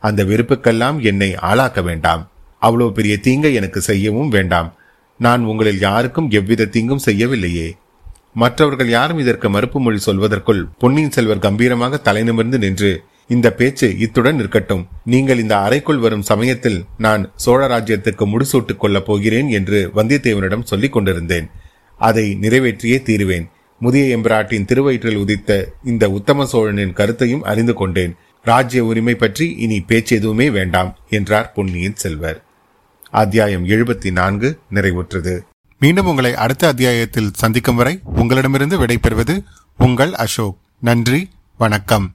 அந்த 0.03 0.21
வெறுப்புக்கெல்லாம் 0.25 0.99
என்னை 1.03 1.31
ஆளாக்க 1.51 1.81
வேண்டாம். 1.83 2.23
அவ்வளோ 2.63 2.89
பெரிய 2.91 3.15
தீங்கை 3.19 3.53
எனக்கு 3.55 3.81
செய்யவும் 3.81 4.29
வேண்டாம். 4.29 4.69
நான் 5.21 5.43
உங்களில் 5.45 5.81
யாருக்கும் 5.81 6.29
எவ்வித 6.31 6.67
தீங்கும் 6.67 7.05
செய்யவில்லையே. 7.07 7.69
மற்றவர்கள் 8.33 8.89
யாரும் 8.89 9.19
இதற்கு 9.19 9.49
மறுப்பு 9.51 9.79
மொழி 9.81 9.99
சொல்வதற்குள் 10.07 10.63
பொன்னியின் 10.79 11.11
செல்வர் 11.11 11.45
கம்பீரமாக 11.47 12.01
தலைநிமிர்ந்து 12.05 12.59
நின்று 12.59 12.93
இந்த 13.33 13.49
பேச்சு 13.53 13.89
இத்துடன் 13.99 14.39
இருக்கட்டும். 14.39 14.85
நீங்கள் 15.05 15.39
இந்த 15.39 15.55
அறைக்குள் 15.59 16.03
வரும் 16.05 16.23
சமயத்தில் 16.23 16.79
நான் 16.99 17.23
சோழ 17.37 17.61
ராஜ்யத்துக்கு 17.67 18.25
முடிசூட்டுக் 18.27 18.81
கொள்ளப் 18.83 19.07
போகிறேன் 19.07 19.49
என்று 19.49 19.79
வந்தியத்தேவனிடம் 19.97 20.69
சொல்லிக் 20.73 20.93
கொண்டிருந்தேன். 20.93 21.49
அதை 21.99 22.27
நிறைவேற்றியே 22.35 22.99
தீருவேன். 23.03 23.47
முதிய 23.81 24.19
எம்பிராட்டின் 24.19 24.65
திருவயிற்றில் 24.65 25.21
உதித்த 25.25 25.51
இந்த 25.85 26.11
உத்தம 26.11 26.47
சோழனின் 26.47 26.93
கருத்தையும் 26.93 27.43
அறிந்து 27.43 27.75
கொண்டேன். 27.75 28.15
ராஜ்ய 28.45 28.85
உரிமை 28.85 29.15
பற்றி 29.15 29.47
இனி 29.65 29.79
பேச்சு 29.81 30.17
எதுவுமே 30.17 30.47
வேண்டாம் 30.51 30.91
என்றார் 31.11 31.53
பொன்னியின் 31.53 32.01
செல்வர். 32.05 32.39
அத்தியாயம் 33.11 33.67
எழுபத்தி 33.67 34.11
நான்கு 34.13 34.51
நிறைவுற்றது. 34.75 35.35
மீண்டும் 35.79 36.07
உங்களை 36.07 36.33
அடுத்த 36.35 36.67
அத்தியாயத்தில் 36.67 37.35
சந்திக்கும் 37.35 37.79
வரை 37.81 37.95
உங்களிடமிருந்து 38.15 38.79
விடைபெறுவது 38.79 39.37
உங்கள் 39.79 40.13
அசோக். 40.25 40.57
நன்றி 40.81 41.21
வணக்கம். 41.59 42.07